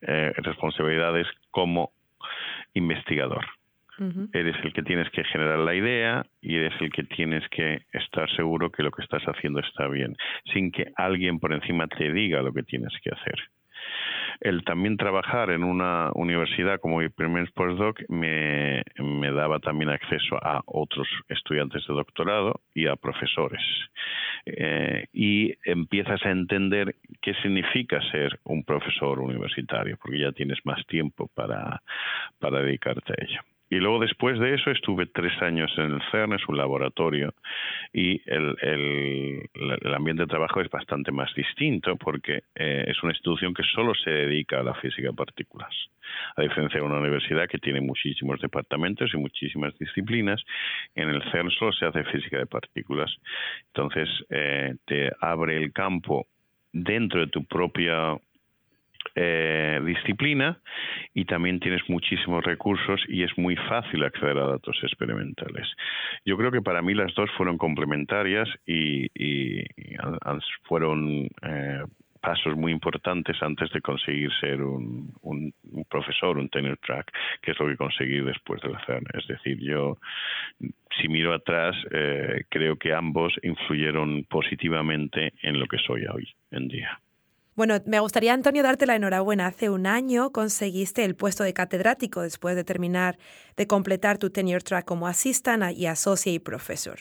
responsabilidades 0.05 1.27
como 1.51 1.91
investigador. 2.73 3.45
Eres 4.33 4.55
el 4.63 4.73
que 4.73 4.81
tienes 4.81 5.09
que 5.11 5.23
generar 5.23 5.59
la 5.59 5.75
idea 5.75 6.25
y 6.41 6.55
eres 6.55 6.73
el 6.81 6.91
que 6.91 7.03
tienes 7.03 7.47
que 7.49 7.83
estar 7.91 8.29
seguro 8.35 8.71
que 8.71 8.83
lo 8.83 8.91
que 8.91 9.03
estás 9.03 9.23
haciendo 9.23 9.59
está 9.59 9.87
bien, 9.87 10.15
sin 10.51 10.71
que 10.71 10.91
alguien 10.95 11.39
por 11.39 11.53
encima 11.53 11.87
te 11.87 12.11
diga 12.11 12.41
lo 12.41 12.51
que 12.51 12.63
tienes 12.63 12.91
que 13.03 13.11
hacer 13.11 13.39
el 14.41 14.63
también 14.63 14.97
trabajar 14.97 15.49
en 15.51 15.63
una 15.63 16.11
universidad 16.13 16.79
como 16.79 16.99
mi 16.99 17.09
primer 17.09 17.51
postdoc 17.53 18.01
me, 18.09 18.83
me 18.97 19.31
daba 19.31 19.59
también 19.59 19.89
acceso 19.89 20.37
a 20.41 20.61
otros 20.65 21.07
estudiantes 21.29 21.85
de 21.87 21.93
doctorado 21.93 22.61
y 22.73 22.87
a 22.87 22.95
profesores. 22.95 23.61
Eh, 24.45 25.05
y 25.13 25.53
empiezas 25.65 26.23
a 26.25 26.31
entender 26.31 26.95
qué 27.21 27.33
significa 27.35 28.01
ser 28.11 28.39
un 28.43 28.63
profesor 28.63 29.19
universitario, 29.19 29.97
porque 30.01 30.19
ya 30.19 30.31
tienes 30.31 30.59
más 30.65 30.85
tiempo 30.87 31.29
para, 31.33 31.81
para 32.39 32.59
dedicarte 32.59 33.13
a 33.13 33.23
ello. 33.23 33.52
Y 33.73 33.79
luego 33.79 33.97
después 33.97 34.37
de 34.37 34.53
eso 34.53 34.69
estuve 34.69 35.07
tres 35.07 35.33
años 35.41 35.73
en 35.79 35.95
el 35.95 36.01
CERN, 36.11 36.33
es 36.33 36.47
un 36.47 36.57
laboratorio, 36.57 37.33
y 37.91 38.21
el, 38.29 38.55
el, 38.61 39.93
ambiente 39.95 40.21
de 40.21 40.27
trabajo 40.27 40.61
es 40.61 40.69
bastante 40.69 41.11
más 41.11 41.33
distinto 41.33 41.95
porque 41.95 42.43
eh, 42.53 42.85
es 42.87 43.01
una 43.01 43.13
institución 43.13 43.51
que 43.51 43.63
solo 43.63 43.95
se 43.95 44.11
dedica 44.11 44.59
a 44.59 44.63
la 44.63 44.75
física 44.75 45.07
de 45.07 45.15
partículas. 45.15 45.73
A 46.35 46.43
diferencia 46.43 46.79
de 46.79 46.85
una 46.85 46.99
universidad 46.99 47.47
que 47.47 47.57
tiene 47.57 47.81
muchísimos 47.81 48.39
departamentos 48.41 49.11
y 49.11 49.17
muchísimas 49.17 49.75
disciplinas, 49.79 50.39
en 50.93 51.09
el 51.09 51.23
CERN 51.31 51.49
solo 51.49 51.71
se 51.73 51.87
hace 51.87 52.03
física 52.03 52.37
de 52.37 52.45
partículas. 52.45 53.11
Entonces, 53.73 54.07
eh, 54.29 54.75
te 54.85 55.11
abre 55.19 55.57
el 55.57 55.73
campo 55.73 56.27
dentro 56.71 57.21
de 57.21 57.27
tu 57.27 57.43
propia 57.45 58.19
eh, 59.15 59.79
disciplina 59.85 60.59
y 61.13 61.25
también 61.25 61.59
tienes 61.59 61.81
muchísimos 61.87 62.43
recursos 62.43 63.01
y 63.07 63.23
es 63.23 63.37
muy 63.37 63.55
fácil 63.55 64.03
acceder 64.03 64.37
a 64.37 64.47
datos 64.47 64.77
experimentales. 64.83 65.67
Yo 66.25 66.37
creo 66.37 66.51
que 66.51 66.61
para 66.61 66.81
mí 66.81 66.93
las 66.93 67.13
dos 67.13 67.29
fueron 67.37 67.57
complementarias 67.57 68.49
y, 68.65 69.07
fueron 70.63 71.27
eh, 71.41 71.83
pasos 72.23 72.55
muy 72.55 72.71
importantes 72.71 73.35
antes 73.41 73.69
de 73.71 73.81
conseguir 73.81 74.31
ser 74.39 74.61
un, 74.61 75.13
profesor, 75.89 76.37
un 76.37 76.47
tenure 76.47 76.77
track, 76.77 77.11
que 77.41 77.51
es 77.51 77.59
lo 77.59 77.67
que 77.67 77.75
conseguí 77.75 78.21
después 78.21 78.61
de 78.61 78.69
la. 78.69 78.79
Es 79.13 79.27
decir, 79.27 79.59
yo, 79.59 79.97
si 80.99 81.09
miro 81.09 81.33
atrás, 81.33 81.75
eh, 81.91 82.45
creo 82.49 82.77
que 82.77 82.93
ambos 82.93 83.33
influyeron 83.43 84.23
positivamente 84.23 85.33
en 85.41 85.59
lo 85.59 85.67
que 85.67 85.77
soy 85.79 86.05
hoy 86.05 86.27
en 86.51 86.69
día. 86.69 86.99
Bueno, 87.55 87.77
me 87.85 87.99
gustaría, 87.99 88.33
Antonio, 88.33 88.63
darte 88.63 88.87
la 88.87 88.95
enhorabuena. 88.95 89.45
Hace 89.45 89.69
un 89.69 89.85
año 89.85 90.31
conseguiste 90.31 91.05
el 91.05 91.15
puesto 91.15 91.43
de 91.43 91.53
catedrático 91.53 92.21
después 92.21 92.55
de 92.55 92.63
terminar 92.63 93.17
de 93.55 93.67
completar 93.67 94.17
tu 94.17 94.31
tenure 94.31 94.61
track 94.61 94.85
como 94.85 95.07
assistant 95.07 95.77
y 95.77 95.85
associate 95.85 96.39
professor. 96.39 96.99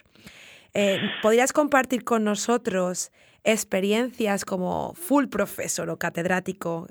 Eh, 0.75 1.00
¿Podrías 1.23 1.52
compartir 1.52 2.04
con 2.04 2.25
nosotros 2.25 3.12
experiencias 3.44 4.44
como 4.44 4.94
full 4.94 5.26
professor 5.26 5.88
o 5.90 5.97
catedrático, 5.97 6.87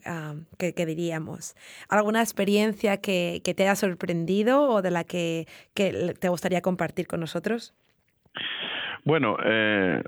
que, 0.58 0.86
diríamos? 0.86 1.56
¿Alguna 1.88 2.22
experiencia 2.22 2.98
que, 2.98 3.42
te 3.44 3.64
haya 3.64 3.76
sorprendido 3.76 4.70
o 4.70 4.82
de 4.82 4.92
la 4.92 5.04
que, 5.04 5.48
te 5.74 6.30
gustaría 6.30 6.62
compartir 6.62 7.08
con 7.08 7.20
nosotros? 7.20 7.74
Bueno, 9.04 9.38
eh, 9.44 10.04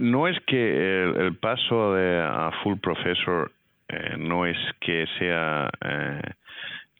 no 0.00 0.28
es 0.28 0.38
que 0.46 1.02
el, 1.04 1.36
paso 1.36 1.94
de 1.94 2.20
a 2.20 2.50
full 2.62 2.78
professor 2.78 3.52
eh, 3.88 4.16
no 4.18 4.46
es 4.46 4.56
que 4.80 5.06
sea 5.18 5.68
eh, 5.84 6.22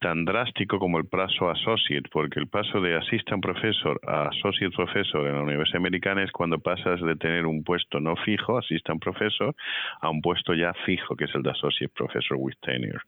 tan 0.02 0.24
drástico 0.24 0.80
como 0.80 0.98
el 0.98 1.06
paso 1.06 1.48
associate, 1.48 2.10
porque 2.10 2.40
el 2.40 2.48
paso 2.48 2.80
de 2.80 2.96
assistant 2.96 3.40
professor 3.40 4.00
a 4.04 4.28
associate 4.28 4.74
professor 4.74 5.28
en 5.28 5.36
la 5.36 5.42
Universidad 5.42 5.76
Americana 5.76 6.24
es 6.24 6.32
cuando 6.32 6.58
pasas 6.58 7.00
de 7.00 7.14
tener 7.14 7.46
un 7.46 7.62
puesto 7.62 8.00
no 8.00 8.16
fijo, 8.16 8.58
assistant 8.58 9.00
professor, 9.00 9.54
a 10.00 10.10
un 10.10 10.20
puesto 10.20 10.54
ya 10.54 10.74
fijo, 10.84 11.14
que 11.14 11.24
es 11.24 11.34
el 11.36 11.44
de 11.44 11.52
associate 11.52 11.92
professor 11.94 12.36
with 12.36 12.56
tenure. 12.62 12.98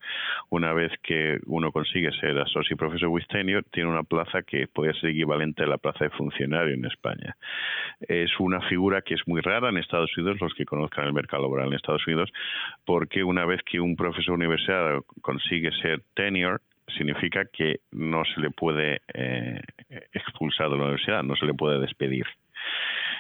Una 0.51 0.73
vez 0.73 0.93
que 1.03 1.41
uno 1.47 1.73
consigue 1.73 2.13
ser 2.13 2.39
associate 2.39 2.77
professor 2.77 3.09
with 3.09 3.27
tenure, 3.29 3.65
tiene 3.73 3.91
una 3.91 4.05
plaza 4.05 4.43
que 4.43 4.69
puede 4.69 4.95
ser 4.95 5.11
equivalente 5.11 5.65
a 5.65 5.67
la 5.67 5.79
plaza 5.79 6.05
de 6.05 6.11
funcionario 6.11 6.75
en 6.75 6.85
España. 6.85 7.37
Es 8.09 8.31
una 8.39 8.61
figura 8.69 9.03
que 9.03 9.15
es 9.15 9.23
muy 9.27 9.41
rara 9.41 9.69
en 9.69 9.79
Estados 9.79 10.17
Unidos, 10.17 10.41
los 10.41 10.55
que 10.55 10.65
conozcan 10.65 11.07
el 11.07 11.13
mercado 11.13 11.43
laboral 11.43 11.67
en 11.67 11.75
Estados 11.75 12.07
Unidos, 12.07 12.31
porque 12.87 13.25
una 13.25 13.45
vez 13.47 13.61
que 13.65 13.81
un 13.81 13.97
profesor 13.97 14.35
universitario 14.35 15.05
consigue 15.23 15.73
ser 15.83 16.01
tenure, 16.15 16.61
significa 16.89 17.45
que 17.47 17.81
no 17.93 18.25
se 18.25 18.41
le 18.41 18.51
puede 18.51 19.03
eh, 19.13 19.61
expulsar 20.13 20.71
de 20.71 20.77
la 20.77 20.85
universidad, 20.85 21.23
no 21.23 21.37
se 21.37 21.47
le 21.47 21.55
puede 21.55 21.81
despedir. 21.81 22.27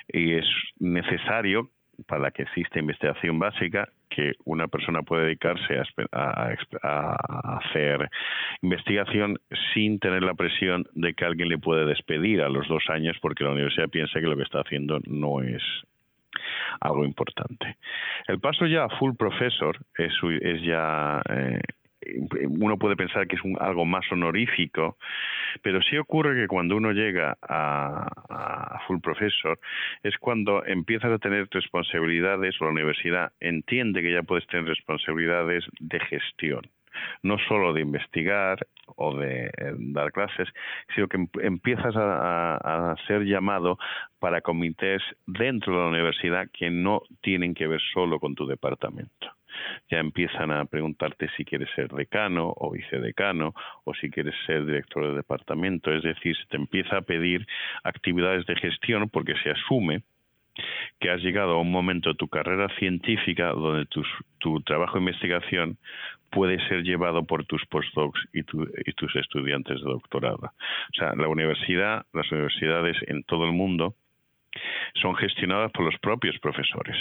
Y 0.09 0.35
es 0.35 0.47
necesario, 0.79 1.71
para 2.07 2.31
que 2.31 2.43
exista 2.43 2.79
investigación 2.79 3.39
básica, 3.39 3.89
que 4.11 4.33
una 4.45 4.69
persona 4.69 5.03
pueda 5.03 5.25
dedicarse 5.25 5.81
a, 6.13 6.55
a, 6.83 7.59
hacer 7.59 8.09
investigación 8.63 9.39
sin 9.73 9.99
tener 9.99 10.23
la 10.23 10.35
presión 10.35 10.87
de 10.95 11.15
que 11.15 11.25
alguien 11.25 11.49
le 11.49 11.59
puede 11.59 11.85
despedir 11.85 12.43
a 12.43 12.49
los 12.49 12.69
dos 12.69 12.85
años 12.89 13.17
porque 13.21 13.45
la 13.45 13.51
universidad 13.51 13.89
piensa 13.89 14.21
que 14.21 14.27
lo 14.27 14.37
que 14.37 14.45
está 14.45 14.61
haciendo 14.61 15.01
no 15.07 15.43
es 15.43 15.63
algo 16.81 17.05
importante. 17.05 17.77
El 18.27 18.41
paso 18.41 18.67
ya 18.67 18.85
a 18.85 18.89
full 18.99 19.15
professor 19.17 19.79
es, 19.97 20.13
es 20.41 20.63
ya 20.63 21.23
eh, 21.29 21.61
uno 22.49 22.79
puede 22.79 22.97
pensar 22.97 23.27
que 23.27 23.37
es 23.37 23.45
un, 23.45 23.57
algo 23.61 23.85
más 23.85 24.05
honorífico, 24.11 24.97
pero 25.63 25.83
sí 25.83 25.97
ocurre 25.97 26.35
que 26.35 26.49
cuando 26.49 26.77
uno 26.77 26.93
llega 26.93 27.37
a, 27.43 28.07
a 28.29 28.81
full 28.87 28.99
professor 29.01 29.59
es 30.03 30.17
cuando 30.19 30.65
empiezas 30.65 31.13
a 31.13 31.19
tener 31.19 31.49
responsabilidades, 31.51 32.57
la 32.61 32.69
universidad 32.69 33.33
entiende 33.41 34.03
que 34.03 34.13
ya 34.13 34.23
puedes 34.23 34.47
tener 34.47 34.67
responsabilidades 34.67 35.65
de 35.81 36.01
gestión 36.01 36.63
no 37.23 37.39
solo 37.49 37.73
de 37.73 37.81
investigar 37.81 38.67
o 38.97 39.17
de 39.17 39.47
eh, 39.47 39.75
dar 39.79 40.13
clases, 40.13 40.49
sino 40.95 41.09
que 41.09 41.17
em, 41.17 41.29
empiezas 41.43 41.95
a, 41.97 42.95
ser 43.07 43.25
llamado 43.25 43.79
para 44.19 44.41
comités 44.41 45.03
dentro 45.27 45.73
de 45.73 45.79
la 45.81 45.89
universidad 45.89 46.49
que 46.53 46.71
no 46.71 47.03
tienen 47.21 47.55
que 47.55 47.67
ver 47.67 47.81
solo 47.93 48.21
con 48.21 48.35
tu 48.35 48.47
departamento 48.47 49.33
ya 49.91 49.99
empiezan 49.99 50.51
a 50.51 50.65
preguntarte 50.65 51.29
si 51.37 51.45
quieres 51.45 51.69
ser 51.75 51.89
decano 51.89 52.53
o 52.57 52.71
vicedecano 52.71 53.55
o 53.85 53.95
si 53.95 54.11
quieres 54.11 54.35
ser 54.47 54.65
director 54.67 55.09
de 55.09 55.15
departamento. 55.15 55.93
Es 55.93 56.03
decir, 56.03 56.37
se 56.37 56.47
te 56.47 56.57
empieza 56.57 56.99
a 56.99 57.03
pedir 57.03 57.47
actividades 57.83 58.47
de 58.47 58.57
gestión 58.57 59.09
porque 59.09 59.35
se 59.43 59.51
asume 59.51 60.03
que 61.01 61.11
has 61.11 61.21
llegado 61.21 61.55
a 61.55 61.61
un 61.61 61.73
momento 61.73 62.11
de 62.11 62.15
tu 62.15 62.29
carrera 62.29 62.69
científica 62.79 63.49
donde 63.49 63.87
tu 64.39 64.61
trabajo 64.63 64.95
de 64.95 65.01
investigación 65.01 65.79
puede 66.35 66.59
ser 66.69 66.83
llevado 66.83 67.25
por 67.25 67.45
tus 67.47 67.65
postdocs 67.67 68.21
y, 68.33 68.41
y 68.41 68.93
tus 68.95 69.15
estudiantes 69.17 69.81
de 69.81 69.91
doctorado. 69.91 70.43
O 70.43 70.95
sea, 70.95 71.15
la 71.15 71.29
universidad, 71.29 72.07
las 72.13 72.31
universidades 72.33 72.97
en 73.07 73.23
todo 73.23 73.45
el 73.47 73.53
mundo 73.53 73.95
son 75.01 75.15
gestionadas 75.15 75.71
por 75.73 75.85
los 75.85 75.99
propios 76.01 76.39
profesores. 76.41 76.97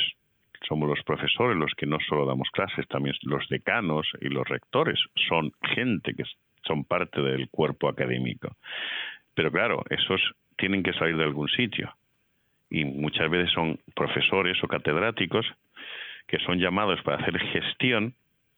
Somos 0.74 0.90
los 0.90 1.04
profesores 1.04 1.56
los 1.56 1.72
que 1.76 1.86
no 1.86 2.00
solo 2.00 2.26
damos 2.26 2.50
clases, 2.50 2.88
también 2.88 3.16
los 3.22 3.48
decanos 3.48 4.08
y 4.20 4.30
los 4.30 4.48
rectores 4.48 5.00
son 5.30 5.52
gente 5.62 6.16
que 6.16 6.24
son 6.66 6.84
parte 6.84 7.22
del 7.22 7.48
cuerpo 7.50 7.88
académico. 7.88 8.58
Pero 9.36 9.52
claro, 9.52 9.84
esos 9.92 10.20
tienen 10.58 10.82
que 10.82 10.94
salir 10.94 11.16
de 11.16 11.26
algún 11.26 11.48
sitio 11.50 11.94
y 12.72 12.86
muchas 12.86 13.30
veces 13.30 13.52
son 13.54 13.78
profesores 13.96 14.58
o 14.64 14.68
catedráticos 14.68 15.46
que 16.26 16.40
son 16.40 16.58
llamados 16.58 17.00
para 17.04 17.22
hacer 17.22 17.38
gestión 17.38 18.16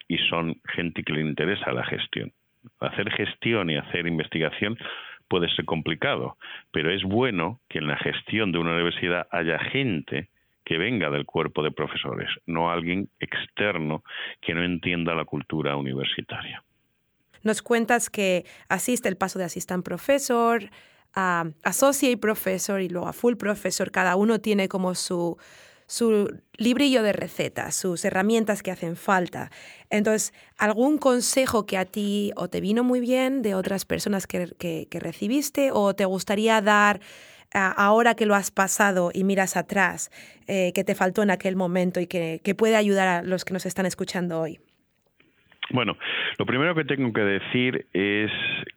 y 0.08 0.18
son 0.30 0.56
gente 0.74 1.04
que 1.04 1.12
le 1.12 1.20
interesa 1.20 1.74
la 1.74 1.84
gestión. 1.84 2.32
Hacer 2.80 3.12
gestión 3.12 3.70
y 3.70 3.76
hacer 3.76 4.08
investigación 4.08 4.78
puede 5.28 5.50
ser 5.50 5.66
complicado, 5.66 6.38
pero 6.72 6.92
es 6.92 7.04
bueno 7.04 7.60
que 7.68 7.80
en 7.80 7.88
la 7.88 7.98
gestión 7.98 8.54
de 8.54 8.60
una 8.60 8.72
universidad 8.72 9.28
haya 9.32 9.60
gente 9.60 10.30
que 10.66 10.78
venga 10.78 11.10
del 11.10 11.26
cuerpo 11.26 11.64
de 11.64 11.72
profesores, 11.72 12.28
no 12.46 12.72
alguien 12.72 13.10
externo 13.20 14.04
que 14.42 14.54
no 14.54 14.64
entienda 14.64 15.14
la 15.14 15.26
cultura 15.26 15.78
universitaria. 15.78 16.64
Nos 17.44 17.62
cuentas 17.62 18.10
que 18.10 18.46
asiste 18.68 19.08
el 19.08 19.18
paso 19.18 19.38
de 19.38 19.46
assistant 19.46 19.86
professor 19.86 20.64
a 21.14 21.46
associate 21.64 22.18
professor 22.18 22.82
y 22.82 22.90
luego 22.90 23.08
a 23.08 23.14
full 23.14 23.36
professor. 23.36 23.92
Cada 23.92 24.16
uno 24.16 24.40
tiene 24.40 24.68
como 24.68 24.96
su, 24.96 25.38
su 25.88 26.42
librillo 26.58 27.04
de 27.04 27.14
recetas, 27.14 27.76
sus 27.76 28.04
herramientas 28.04 28.64
que 28.64 28.72
hacen 28.72 28.96
falta. 28.96 29.52
Entonces, 29.90 30.34
¿algún 30.58 30.98
consejo 30.98 31.66
que 31.66 31.78
a 31.78 31.86
ti 31.86 32.32
o 32.36 32.50
te 32.50 32.62
vino 32.62 32.84
muy 32.84 33.00
bien 33.00 33.42
de 33.42 33.56
otras 33.56 33.86
personas 33.86 34.28
que, 34.28 34.88
recibiste 34.92 35.70
o 35.72 35.96
te 35.96 36.06
gustaría 36.06 36.62
dar 36.62 37.00
ahora 37.54 38.16
que 38.16 38.26
lo 38.26 38.36
has 38.36 38.52
pasado 38.52 39.12
y 39.14 39.24
miras 39.24 39.58
atrás, 39.58 40.10
eh, 40.48 40.72
que 40.74 40.84
te 40.84 40.96
faltó 40.96 41.24
en 41.24 41.32
aquel 41.32 41.56
momento 41.56 42.00
y 42.00 42.08
que, 42.08 42.40
puede 42.58 42.76
ayudar 42.76 43.08
a 43.08 43.22
los 43.24 43.46
que 43.46 43.54
nos 43.54 43.66
están 43.66 43.86
escuchando 43.86 44.40
hoy? 44.40 44.60
Bueno, 45.72 45.98
lo 46.38 46.46
primero 46.46 46.76
que 46.76 46.86
tengo 46.86 47.12
que 47.12 47.22
decir 47.22 47.88
es 47.94 48.32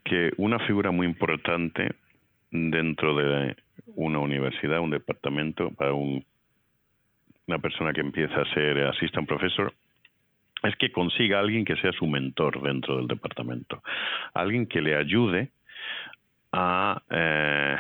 que 0.05 0.31
una 0.37 0.59
figura 0.61 0.91
muy 0.91 1.07
importante 1.07 1.93
dentro 2.51 3.15
de 3.17 3.57
una 3.95 4.21
universidad, 4.21 4.81
un 4.81 4.91
departamento, 4.91 5.71
para 5.73 5.93
un 5.93 6.25
una 7.49 7.59
persona 7.59 7.93
que 7.93 8.03
empieza 8.03 8.43
a 8.43 8.55
ser 8.55 8.79
assistant 8.87 9.27
professor 9.27 9.73
es 10.63 10.77
que 10.77 10.93
consiga 10.93 11.41
alguien 11.41 11.65
que 11.65 11.77
sea 11.77 11.93
su 11.93 12.07
mentor 12.07 12.63
dentro 12.63 12.97
del 12.97 13.07
departamento, 13.07 13.83
alguien 14.35 14.67
que 14.67 14.81
le 14.81 14.97
ayude 14.97 15.51
a 16.53 17.01
eh, 17.11 17.77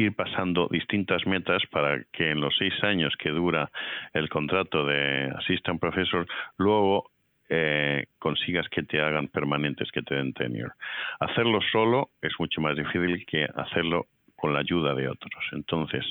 ir 0.00 0.14
pasando 0.14 0.68
distintas 0.70 1.26
metas 1.26 1.62
para 1.70 2.02
que 2.12 2.30
en 2.30 2.40
los 2.40 2.56
seis 2.56 2.74
años 2.82 3.14
que 3.18 3.30
dura 3.30 3.70
el 4.14 4.28
contrato 4.28 4.84
de 4.86 5.30
assistant 5.36 5.80
professor 5.80 6.26
luego 6.56 7.10
eh, 7.48 8.06
consigas 8.18 8.68
que 8.68 8.82
te 8.82 9.00
hagan 9.00 9.28
permanentes, 9.28 9.90
que 9.90 10.02
te 10.02 10.14
den 10.14 10.32
tenure. 10.32 10.72
Hacerlo 11.18 11.60
solo 11.72 12.10
es 12.22 12.32
mucho 12.38 12.60
más 12.60 12.76
difícil 12.76 13.26
que 13.26 13.44
hacerlo 13.54 14.06
con 14.36 14.54
la 14.54 14.60
ayuda 14.60 14.94
de 14.94 15.08
otros. 15.08 15.44
Entonces, 15.52 16.04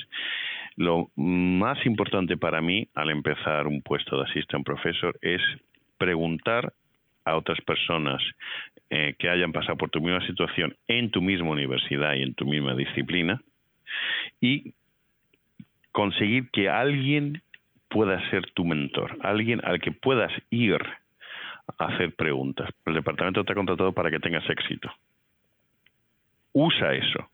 lo 0.75 1.09
más 1.15 1.83
importante 1.85 2.37
para 2.37 2.61
mí 2.61 2.87
al 2.93 3.09
empezar 3.09 3.67
un 3.67 3.81
puesto 3.81 4.17
de 4.17 4.29
assistant 4.29 4.65
professor 4.65 5.17
es 5.21 5.41
preguntar 5.97 6.73
a 7.25 7.35
otras 7.35 7.59
personas 7.61 8.21
eh, 8.89 9.15
que 9.17 9.29
hayan 9.29 9.51
pasado 9.51 9.77
por 9.77 9.89
tu 9.89 10.01
misma 10.01 10.25
situación 10.27 10.75
en 10.87 11.09
tu 11.09 11.21
misma 11.21 11.49
universidad 11.49 12.15
y 12.15 12.23
en 12.23 12.33
tu 12.33 12.45
misma 12.45 12.75
disciplina 12.75 13.41
y 14.41 14.73
conseguir 15.91 16.49
que 16.51 16.69
alguien 16.69 17.41
pueda 17.89 18.29
ser 18.29 18.49
tu 18.51 18.65
mentor, 18.65 19.17
alguien 19.21 19.61
al 19.65 19.81
que 19.81 19.91
puedas 19.91 20.31
ir 20.49 20.81
a 21.77 21.85
hacer 21.85 22.15
preguntas. 22.15 22.69
El 22.85 22.93
departamento 22.93 23.43
te 23.43 23.51
ha 23.51 23.55
contratado 23.55 23.91
para 23.91 24.11
que 24.11 24.19
tengas 24.19 24.47
éxito. 24.49 24.89
Usa 26.53 26.93
eso 26.93 27.29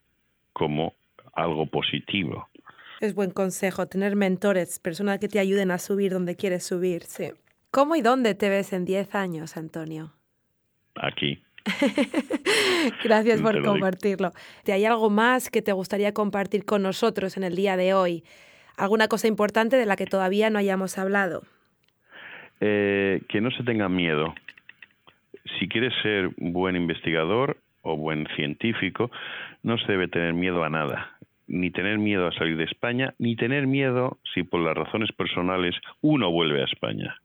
como 0.53 0.93
algo 1.33 1.65
positivo. 1.65 2.47
Es 3.01 3.13
buen 3.13 3.31
consejo 3.31 3.87
tener 3.87 4.15
mentores, 4.15 4.79
personas 4.79 5.19
que 5.19 5.27
te 5.27 5.39
ayuden 5.39 5.71
a 5.71 5.77
subir 5.77 6.13
donde 6.13 6.35
quieres 6.35 6.65
subir, 6.65 7.03
sí. 7.03 7.31
¿Cómo 7.71 7.95
y 7.97 8.01
dónde 8.01 8.35
te 8.35 8.49
ves 8.49 8.71
en 8.71 8.85
10 8.85 9.15
años, 9.15 9.57
Antonio? 9.57 10.13
Aquí. 10.95 11.44
Gracias 13.03 13.41
por 13.41 13.63
compartirlo. 13.63 14.31
¿Hay 14.67 14.85
algo 14.85 15.09
más 15.09 15.49
que 15.49 15.61
te 15.61 15.71
gustaría 15.73 16.13
compartir 16.13 16.65
con 16.65 16.83
nosotros 16.83 17.37
en 17.37 17.43
el 17.43 17.55
día 17.55 17.77
de 17.77 17.93
hoy? 17.93 18.23
¿Alguna 18.77 19.07
cosa 19.07 19.27
importante 19.27 19.77
de 19.77 19.85
la 19.85 19.95
que 19.95 20.05
todavía 20.05 20.49
no 20.49 20.59
hayamos 20.59 20.97
hablado? 20.97 21.43
Eh, 22.61 23.21
que 23.29 23.41
no 23.41 23.51
se 23.51 23.63
tenga 23.63 23.89
miedo. 23.89 24.33
Si 25.59 25.67
quieres 25.67 25.93
ser 26.01 26.31
buen 26.37 26.75
investigador 26.75 27.57
o 27.81 27.95
buen 27.95 28.27
científico, 28.35 29.11
no 29.63 29.77
se 29.77 29.91
debe 29.91 30.07
tener 30.07 30.33
miedo 30.33 30.63
a 30.63 30.69
nada 30.69 31.15
ni 31.47 31.71
tener 31.71 31.97
miedo 31.97 32.27
a 32.27 32.31
salir 32.33 32.57
de 32.57 32.63
España, 32.63 33.13
ni 33.19 33.35
tener 33.35 33.67
miedo 33.67 34.17
si 34.33 34.43
por 34.43 34.61
las 34.61 34.75
razones 34.75 35.11
personales 35.11 35.75
uno 36.01 36.31
vuelve 36.31 36.61
a 36.61 36.65
España. 36.65 37.17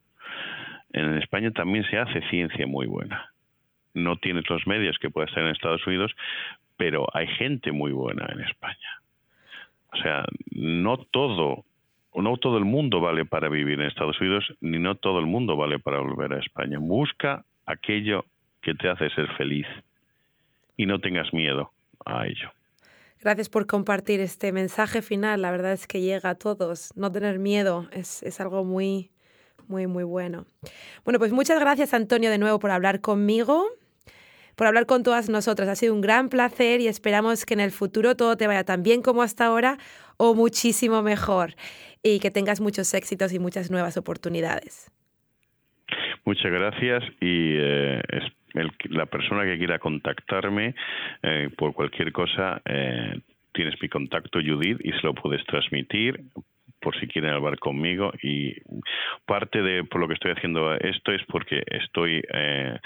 En 0.92 1.14
España 1.18 1.50
también 1.53 1.85
se 1.85 1.98
hace 1.98 2.20
ciencia 2.29 2.66
muy 2.66 2.87
buena. 2.87 3.31
No 3.94 4.16
tiene 4.16 4.42
los 4.48 4.66
medios 4.66 4.98
que 4.98 5.11
pueda 5.11 5.26
estar 5.26 5.42
en 5.42 5.50
Estados 5.50 5.87
Unidos, 5.87 6.12
pero 6.76 7.07
hay 7.12 7.26
gente 7.26 7.72
muy 7.72 7.92
buena 7.92 8.26
en 8.33 8.40
España. 8.40 9.00
O 9.92 9.96
sea, 9.96 10.24
no 10.53 10.98
todo, 10.98 11.64
no 12.14 12.37
todo 12.37 12.59
el 12.59 12.64
mundo 12.64 13.00
vale 13.00 13.24
para 13.24 13.48
vivir 13.48 13.81
en 13.81 13.87
Estados 13.87 14.20
Unidos, 14.20 14.44
ni 14.61 14.79
no 14.79 14.94
todo 14.94 15.18
el 15.18 15.26
mundo 15.26 15.57
vale 15.57 15.79
para 15.79 15.98
volver 16.00 16.33
a 16.33 16.38
España. 16.38 16.79
Busca 16.81 17.44
aquello 17.66 18.24
que 18.62 18.74
te 18.74 18.88
hace 18.88 19.11
ser 19.11 19.29
feliz 19.37 19.66
y 20.76 20.87
no 20.87 21.00
tengas 21.00 21.33
miedo 21.33 21.72
a 22.05 22.26
ello. 22.26 22.50
Gracias 23.20 23.50
por 23.50 23.66
compartir 23.66 24.20
este 24.20 24.50
mensaje 24.50 25.03
final. 25.03 25.42
La 25.42 25.50
verdad 25.50 25.72
es 25.72 25.87
que 25.87 26.00
llega 26.00 26.31
a 26.31 26.35
todos. 26.37 26.96
No 26.96 27.12
tener 27.12 27.38
miedo 27.38 27.87
es, 27.92 28.22
es 28.22 28.40
algo 28.40 28.64
muy, 28.64 29.11
muy, 29.68 29.87
muy 29.87 30.05
bueno. 30.05 30.46
Bueno, 31.05 31.18
pues 31.18 31.33
muchas 31.33 31.61
gracias 31.61 31.92
Antonio 31.92 32.31
de 32.31 32.38
nuevo 32.38 32.59
por 32.59 32.70
hablar 32.70 33.00
conmigo, 33.00 33.66
por 34.61 34.66
hablar 34.66 34.85
con 34.85 35.03
todas 35.03 35.31
nosotras. 35.31 35.70
Ha 35.70 35.75
sido 35.75 35.94
un 35.94 36.03
gran 36.03 36.29
placer 36.29 36.83
y 36.83 36.87
esperamos 36.87 37.46
que 37.46 37.55
en 37.55 37.61
el 37.61 37.70
futuro 37.70 38.14
todo 38.14 38.37
te 38.37 38.46
vaya 38.46 38.62
tan 38.62 38.83
bien 38.83 39.01
como 39.01 39.23
hasta 39.23 39.46
ahora 39.46 39.79
o 40.18 40.35
muchísimo 40.35 41.01
mejor 41.01 41.55
y 42.03 42.20
que 42.20 42.31
tengas 42.31 42.61
muchos 42.61 42.92
éxitos 42.92 43.33
y 43.33 43.38
muchas 43.38 43.70
nuevas 43.70 43.96
oportunidades. 43.96 44.92
Muchas 46.27 46.53
gracias 46.53 47.03
y 47.23 47.55
eh, 47.57 48.03
la 48.90 49.07
persona 49.07 49.44
que 49.44 49.57
quiera 49.57 49.79
contactarme 49.79 50.75
eh, 51.23 51.49
por 51.57 51.73
cualquier 51.73 52.12
cosa, 52.12 52.61
eh, 52.66 53.18
tienes 53.55 53.81
mi 53.81 53.88
contacto 53.88 54.40
Judith 54.40 54.79
y 54.85 54.92
se 54.92 55.01
lo 55.05 55.14
puedes 55.14 55.42
transmitir 55.46 56.23
por 56.81 56.99
si 56.99 57.07
quieren 57.07 57.33
hablar 57.33 57.59
conmigo 57.59 58.12
y 58.23 58.55
parte 59.27 59.62
de 59.62 59.85
por 59.85 60.01
lo 60.01 60.09
que 60.09 60.14
estoy 60.14 60.33
haciendo 60.33 60.75
esto 60.75 61.12
es 61.12 61.23
porque 61.27 61.62
estoy 61.66 62.23
eh, 62.33 62.79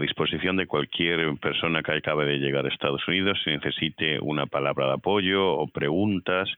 disposición 0.00 0.56
de 0.56 0.66
cualquier 0.66 1.36
persona 1.38 1.82
que 1.82 1.92
acabe 1.92 2.24
de 2.26 2.38
llegar 2.38 2.64
a 2.64 2.68
Estados 2.68 3.06
Unidos 3.08 3.38
si 3.44 3.50
necesite 3.50 4.18
una 4.20 4.46
palabra 4.46 4.86
de 4.86 4.92
apoyo 4.94 5.54
o 5.54 5.66
preguntas. 5.66 6.48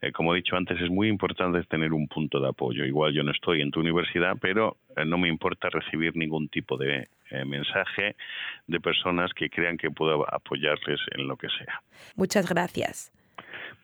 Eh, 0.00 0.12
como 0.12 0.34
he 0.34 0.38
dicho 0.38 0.56
antes, 0.56 0.80
es 0.80 0.90
muy 0.90 1.08
importante 1.08 1.62
tener 1.64 1.92
un 1.92 2.08
punto 2.08 2.40
de 2.40 2.48
apoyo. 2.48 2.84
Igual 2.84 3.12
yo 3.12 3.22
no 3.22 3.32
estoy 3.32 3.62
en 3.62 3.70
tu 3.70 3.80
universidad, 3.80 4.36
pero 4.40 4.76
eh, 4.96 5.04
no 5.04 5.18
me 5.18 5.28
importa 5.28 5.68
recibir 5.70 6.16
ningún 6.16 6.48
tipo 6.48 6.76
de 6.76 7.08
eh, 7.30 7.44
mensaje 7.44 8.16
de 8.66 8.80
personas 8.80 9.32
que 9.34 9.50
crean 9.50 9.76
que 9.76 9.90
puedo 9.90 10.24
apoyarles 10.32 11.00
en 11.12 11.26
lo 11.26 11.36
que 11.36 11.48
sea. 11.48 11.82
Muchas 12.16 12.48
gracias. 12.48 13.12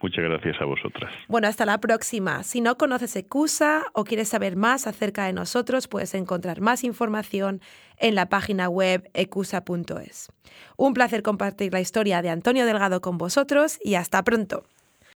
Muchas 0.04 0.22
gracias 0.22 0.60
a 0.60 0.66
vosotras. 0.66 1.10
Bueno, 1.28 1.48
hasta 1.48 1.64
la 1.64 1.78
próxima. 1.80 2.42
Si 2.42 2.60
no 2.60 2.76
conoces 2.76 3.16
ECUSA 3.16 3.84
o 3.94 4.04
quieres 4.04 4.28
saber 4.28 4.54
más 4.54 4.86
acerca 4.86 5.24
de 5.24 5.32
nosotros, 5.32 5.88
puedes 5.88 6.12
encontrar 6.12 6.60
más 6.60 6.84
información 6.84 7.62
en 7.96 8.14
la 8.14 8.28
página 8.28 8.68
web 8.68 9.08
ecusa.es. 9.14 10.28
Un 10.76 10.92
placer 10.92 11.22
compartir 11.22 11.72
la 11.72 11.80
historia 11.80 12.20
de 12.20 12.28
Antonio 12.28 12.66
Delgado 12.66 13.00
con 13.00 13.16
vosotros 13.16 13.78
y 13.82 13.94
hasta 13.94 14.22
pronto. 14.22 14.64